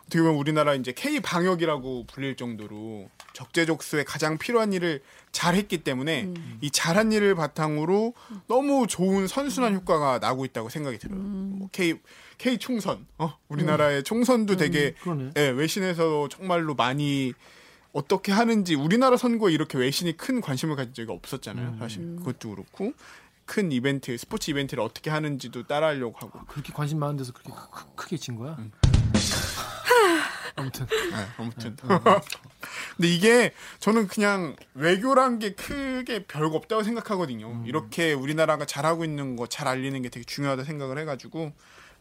어떻게 0.01 0.19
보면 0.19 0.35
우리나라 0.35 0.75
이제 0.75 0.91
K 0.91 1.21
방역이라고 1.21 2.07
불릴 2.07 2.35
정도로 2.35 3.09
적재적소에 3.31 4.03
가장 4.03 4.37
필요한 4.37 4.73
일을 4.73 5.01
잘했기 5.31 5.83
때문에 5.85 6.29
이 6.59 6.69
잘한 6.69 7.13
일을 7.13 7.35
바탕으로 7.35 8.13
너무 8.47 8.85
좋은 8.85 9.27
선순환 9.27 9.73
효과가 9.75 10.19
나고 10.19 10.43
있다고 10.43 10.67
생각이 10.67 10.97
들어요. 10.99 11.19
뭐 11.19 11.69
K 11.71 11.95
K 12.37 12.57
총선, 12.57 13.07
어? 13.17 13.37
우리나라의 13.47 14.03
총선도 14.03 14.57
되게 14.57 14.91
그러네. 15.01 15.31
예, 15.37 15.47
외신에서 15.49 16.27
정말로 16.27 16.75
많이 16.75 17.33
어떻게 17.93 18.31
하는지 18.33 18.75
우리나라 18.75 19.15
선거에 19.15 19.53
이렇게 19.53 19.77
외신이 19.77 20.17
큰 20.17 20.41
관심을 20.41 20.75
가진 20.75 20.93
적이 20.93 21.11
없었잖아요. 21.13 21.77
사실 21.79 22.17
그것도 22.17 22.49
그렇고 22.49 22.91
큰 23.45 23.71
이벤트, 23.71 24.17
스포츠 24.17 24.51
이벤트를 24.51 24.83
어떻게 24.83 25.09
하는지도 25.09 25.63
따라하려고 25.67 26.15
하고. 26.17 26.39
그렇게 26.47 26.71
관심 26.73 26.99
많은 26.99 27.17
데서 27.17 27.33
그렇게 27.33 27.51
크, 27.71 27.95
크게 27.95 28.17
진 28.17 28.35
거야? 28.35 28.55
음. 28.59 28.71
아무튼 30.55 30.85
네, 30.85 31.27
아무튼. 31.37 31.75
근데 32.95 33.07
이게 33.07 33.53
저는 33.79 34.07
그냥 34.07 34.55
외교란 34.75 35.39
게 35.39 35.53
크게 35.55 36.25
별거 36.25 36.55
없다고 36.57 36.83
생각하거든요. 36.83 37.63
이렇게 37.65 38.13
우리나라가 38.13 38.65
잘하고 38.65 39.03
있는 39.03 39.35
거 39.35 39.47
잘 39.47 39.67
알리는 39.67 39.99
게 40.01 40.09
되게 40.09 40.23
중요하다 40.23 40.63
생각을 40.63 40.97
해가지고 40.99 41.51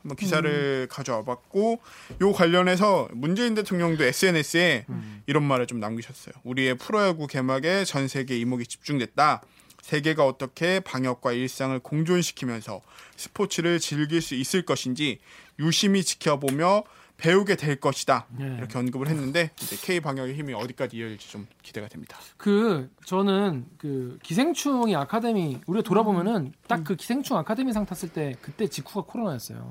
한번 0.02 0.16
기사를 0.16 0.86
가져와 0.90 1.22
봤고 1.24 1.80
요 2.20 2.32
관련해서 2.32 3.08
문재인 3.12 3.54
대통령도 3.54 4.04
SNS에 4.04 4.86
이런 5.26 5.44
말을 5.44 5.66
좀 5.66 5.80
남기셨어요. 5.80 6.34
우리의 6.44 6.76
프로야구 6.76 7.26
개막에 7.26 7.84
전 7.84 8.06
세계 8.08 8.36
이목이 8.38 8.66
집중됐다. 8.66 9.42
세계가 9.82 10.24
어떻게 10.26 10.80
방역과 10.80 11.32
일상을 11.32 11.78
공존시키면서 11.80 12.80
스포츠를 13.16 13.78
즐길 13.78 14.22
수 14.22 14.34
있을 14.34 14.62
것인지 14.64 15.18
유심히 15.58 16.02
지켜보며 16.02 16.84
배우게 17.18 17.56
될 17.56 17.76
것이다. 17.76 18.26
네. 18.36 18.56
이렇게 18.58 18.78
언급을 18.78 19.08
했는데 19.08 19.50
이제 19.60 19.76
K 19.80 20.00
방역의 20.00 20.34
힘이 20.34 20.54
어디까지 20.54 20.96
이어질지 20.96 21.30
좀 21.30 21.46
기대가 21.62 21.86
됩니다. 21.88 22.18
그 22.36 22.90
저는 23.04 23.66
그 23.78 24.18
기생충이 24.22 24.96
아카데미 24.96 25.60
우리가 25.66 25.82
돌아보면은 25.84 26.52
딱 26.66 26.82
그 26.82 26.96
기생충 26.96 27.36
아카데미 27.36 27.72
상 27.72 27.86
탔을 27.86 28.08
때 28.08 28.34
그때 28.40 28.66
직후가 28.66 29.02
코로나였어요. 29.02 29.70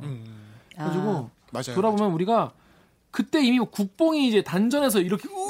그래가지고 0.76 1.30
맞아요. 1.51 1.76
돌아보면 1.76 2.12
우리가 2.12 2.53
그때 3.12 3.43
이미 3.43 3.59
국뽕이 3.59 4.30
이제 4.30 4.41
단전에서 4.43 5.01
이렇게 5.01 5.28
우 5.28 5.49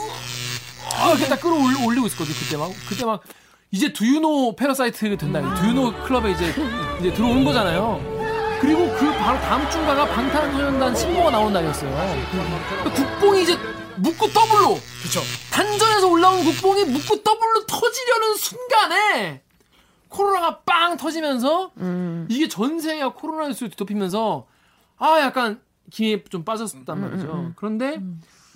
이렇게 1.09 1.27
딱 1.27 1.39
끌어올리고 1.39 2.07
있었거든요. 2.07 2.35
그때 2.39 2.57
막 2.57 2.71
그때 2.89 3.05
막 3.05 3.21
이제 3.71 3.93
Do 3.93 4.07
you 4.07 4.28
know 4.28 4.55
Parasite 4.57 5.17
된다. 5.17 5.41
Do 5.55 5.66
you 5.66 5.82
know 5.82 6.03
클럽에 6.03 6.31
이제 6.31 6.53
이제 6.99 7.13
들어오는 7.13 7.43
거잖아요. 7.45 8.01
그리고 8.59 8.81
그 8.97 9.11
바로 9.17 9.39
다음 9.39 9.69
주가가 9.71 10.05
방탄소년단 10.07 10.93
신보가 10.95 11.31
나오는 11.31 11.53
날이었어요. 11.53 11.89
그러니까 12.31 12.91
국뽕이 12.93 13.43
이제 13.43 13.57
묻고 13.95 14.27
더블로 14.27 14.77
그렇죠. 14.99 15.21
단전에서 15.51 16.07
올라온 16.07 16.43
국뽕이 16.43 16.83
묻고 16.83 17.23
더블로 17.23 17.65
터지려는 17.65 18.35
순간에 18.35 19.41
코로나가 20.09 20.59
빵 20.59 20.97
터지면서 20.97 21.71
이게 22.27 22.49
전 22.49 22.79
세계가 22.81 23.13
코로나 23.13 23.47
뉴스를 23.47 23.69
뒤덮이면서 23.69 24.47
아 24.97 25.19
약간 25.21 25.61
기에 25.89 26.23
좀 26.25 26.43
빠졌단 26.43 26.99
말이죠. 26.99 27.53
그런데 27.55 28.01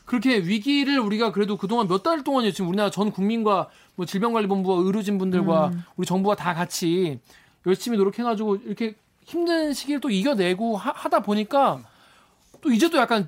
그렇게 0.05 0.37
위기를 0.37 0.99
우리가 0.99 1.31
그래도 1.31 1.57
그동안 1.57 1.87
몇 1.87 2.03
달 2.03 2.23
동안이요. 2.23 2.51
지금 2.51 2.67
우리나라 2.69 2.89
전 2.91 3.11
국민과 3.11 3.69
뭐 3.95 4.05
질병관리본부와 4.05 4.83
의료진 4.83 5.17
분들과 5.17 5.71
우리 5.97 6.05
정부가 6.05 6.35
다 6.35 6.53
같이 6.53 7.19
열심히 7.65 7.97
노력해가지고 7.97 8.57
이렇게 8.57 8.95
힘든 9.23 9.73
시기를 9.73 9.99
또 10.01 10.09
이겨내고 10.11 10.77
하, 10.77 11.09
다 11.09 11.19
보니까 11.21 11.81
또 12.61 12.71
이제 12.71 12.89
또 12.89 12.97
약간 12.99 13.27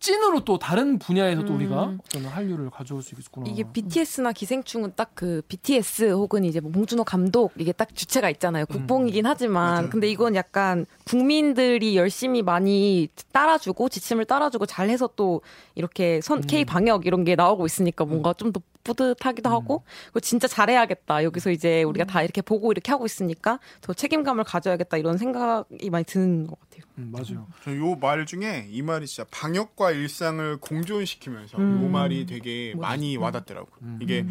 찐으로 0.00 0.44
또 0.44 0.58
다른 0.58 0.98
분야에서 0.98 1.44
또 1.46 1.54
우리가 1.54 1.94
어떤 1.98 2.24
한류를 2.26 2.68
가져올 2.68 3.00
수 3.02 3.14
있겠구나. 3.14 3.46
이게 3.48 3.62
BTS나 3.72 4.32
기생충은 4.32 4.92
딱 4.96 5.12
그 5.14 5.40
BTS 5.48 6.10
혹은 6.10 6.44
이제 6.44 6.58
뭐 6.60 6.70
봉준호 6.72 7.04
감독 7.04 7.52
이게 7.56 7.70
딱 7.72 7.94
주체가 7.94 8.28
있잖아요. 8.30 8.66
국뽕이긴 8.66 9.24
하지만. 9.24 9.88
근데 9.90 10.08
이건 10.10 10.34
약간 10.34 10.84
국민들이 11.04 11.96
열심히 11.96 12.42
많이 12.42 13.08
따라주고 13.32 13.88
지침을 13.88 14.24
따라주고 14.24 14.66
잘해서 14.66 15.10
또 15.16 15.42
이렇게 15.74 16.20
선 16.20 16.40
K 16.40 16.64
방역 16.64 17.06
이런 17.06 17.24
게 17.24 17.34
나오고 17.36 17.66
있으니까 17.66 18.04
뭔가 18.04 18.32
좀 18.32 18.52
더 18.52 18.60
뿌듯하기도 18.84 19.48
하고 19.50 19.82
그리고 20.04 20.20
진짜 20.20 20.46
잘해야겠다. 20.46 21.24
여기서 21.24 21.50
이제 21.50 21.82
우리가 21.82 22.04
다 22.04 22.22
이렇게 22.22 22.42
보고 22.42 22.70
이렇게 22.70 22.92
하고 22.92 23.06
있으니까 23.06 23.58
더 23.80 23.92
책임감을 23.92 24.44
가져야겠다 24.44 24.98
이런 24.98 25.18
생각이 25.18 25.90
많이 25.90 26.04
드는 26.04 26.46
것 26.46 26.58
같아요. 26.60 26.84
음, 26.98 27.10
맞아요. 27.10 27.46
요말 27.66 28.26
중에 28.26 28.68
이 28.70 28.82
말이 28.82 29.06
진짜 29.06 29.26
방역과 29.30 29.90
일상을 29.92 30.58
공존시키면서 30.58 31.58
요 31.58 31.88
말이 31.88 32.26
되게 32.26 32.74
많이 32.76 33.16
와닿더라고. 33.16 33.68
요. 33.68 33.98
이게 34.00 34.22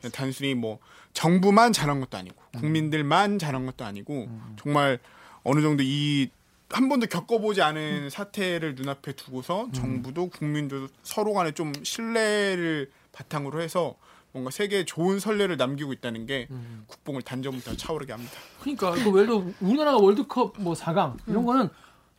그냥 0.00 0.12
단순히 0.12 0.54
뭐 0.54 0.78
정부만 1.14 1.72
잘한 1.72 2.00
것도 2.00 2.16
아니고 2.16 2.36
국민들만 2.58 3.38
잘한 3.38 3.66
것도 3.66 3.84
아니고 3.84 4.28
정말 4.62 4.98
어느 5.44 5.60
정도 5.60 5.82
이 5.82 6.28
한 6.72 6.88
번도 6.88 7.06
겪어보지 7.06 7.60
않은 7.62 8.08
사태를 8.10 8.74
눈앞에 8.74 9.12
두고서 9.12 9.68
정부도 9.72 10.28
국민도 10.30 10.88
서로 11.02 11.34
간에 11.34 11.52
좀 11.52 11.72
신뢰를 11.82 12.90
바탕으로 13.12 13.60
해서 13.60 13.94
뭔가 14.32 14.50
세계에 14.50 14.86
좋은 14.86 15.20
선례를 15.20 15.58
남기고 15.58 15.92
있다는 15.92 16.24
게 16.24 16.48
국뽕을 16.86 17.20
단전부터 17.20 17.76
차오르게 17.76 18.12
합니다. 18.12 18.32
그러니까 18.60 18.96
이거 18.96 19.10
예를 19.20 19.26
들어 19.26 19.44
우리나라가 19.60 19.98
월드컵 19.98 20.54
뭐 20.58 20.72
4강 20.72 21.16
이런 21.26 21.44
거는 21.44 21.68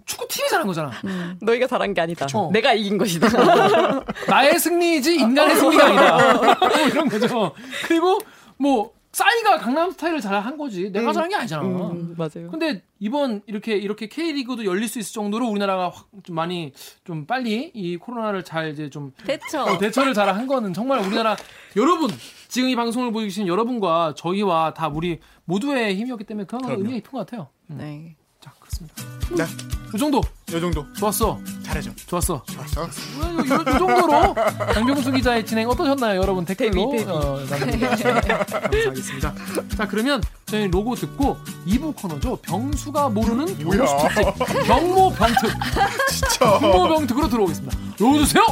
축구 0.06 0.28
팀이 0.28 0.48
잘한 0.50 0.68
거잖아. 0.68 0.92
너희가 1.42 1.66
잘한 1.66 1.96
게 1.96 2.02
아니다. 2.02 2.28
그쵸. 2.28 2.52
내가 2.54 2.74
이긴 2.74 3.00
것이다. 3.00 3.28
나의 4.30 4.60
승리이지 4.60 5.16
인간의 5.16 5.56
승리가 5.56 5.86
아니다. 5.86 6.56
뭐 6.70 6.80
이런 6.86 7.10
거죠. 7.10 7.56
그리고 7.88 8.20
뭐 8.58 8.94
싸이가 9.14 9.60
강남 9.60 9.92
스타일을 9.92 10.20
잘 10.22 10.34
한 10.44 10.58
거지. 10.58 10.92
내가 10.92 11.14
잘한 11.14 11.30
게 11.30 11.36
아니잖아. 11.36 11.62
음, 11.64 12.16
맞아요. 12.18 12.50
근데 12.52 12.82
이번 13.00 13.42
이렇게 13.46 13.76
이렇게 13.78 14.08
K리그도 14.08 14.66
열릴 14.66 14.88
수 14.90 14.98
있을 15.00 15.14
정도로 15.14 15.48
우리나라가 15.48 15.90
확 15.90 16.08
좀 16.24 16.36
많이 16.36 16.72
좀 17.04 17.26
빨리 17.26 17.70
이 17.74 17.98
코로나를 17.98 18.44
잘 18.44 18.72
이제 18.72 18.90
좀 18.90 19.12
대처. 19.26 19.64
어, 19.64 19.78
대처를 19.78 20.14
잘 20.14 20.30
한 20.34 20.48
거는 20.48 20.74
정말 20.74 21.00
우리나라 21.00 21.36
여러분 21.78 22.10
지금 22.48 22.70
이 22.70 22.76
방송을 22.76 23.10
보고 23.12 23.20
계신 23.24 23.46
여러분과 23.48 24.14
저희와 24.16 24.74
다 24.74 24.88
우리 24.88 25.20
모두의 25.46 25.96
힘이었기 25.96 26.24
때문에 26.24 26.46
그런 26.46 26.64
그럼요. 26.64 26.80
의미가 26.82 26.96
깊은 26.98 27.12
것 27.12 27.18
같아요. 27.20 27.50
음. 27.72 27.78
네. 27.78 28.16
자 28.74 28.80
그렇습니다. 28.88 28.96
네, 29.36 29.46
이 29.94 29.98
정도 29.98 30.18
요 30.18 30.60
정도 30.60 30.86
좋았어, 30.94 31.40
잘해줘. 31.64 31.92
좋았어. 32.08 32.44
좋았어. 32.46 32.86
이, 32.86 33.42
이, 33.42 33.46
이 33.46 33.48
정도로 33.48 34.34
강병수 34.74 35.12
기자의 35.12 35.46
진행 35.46 35.70
어떠셨나요, 35.70 36.20
여러분 36.22 36.46
댓글로 36.46 36.72
데뷔, 36.92 36.98
데뷔. 36.98 37.12
어, 37.12 37.40
남겨주시면 37.50 38.22
감사하겠습니다. 38.22 39.34
자 39.78 39.88
그러면 39.88 40.22
저희 40.46 40.68
로고 40.68 40.96
듣고 40.96 41.38
2부 41.68 41.96
코너죠. 41.96 42.36
병수가 42.38 43.10
모르는 43.10 43.58
뭐야? 43.64 43.86
병모 44.68 45.14
병특. 45.14 45.50
진짜. 46.10 46.60
병모 46.60 46.88
병특으로 46.90 47.30
들어오겠습니다. 47.30 47.78
로고 48.00 48.18
주세요. 48.20 48.44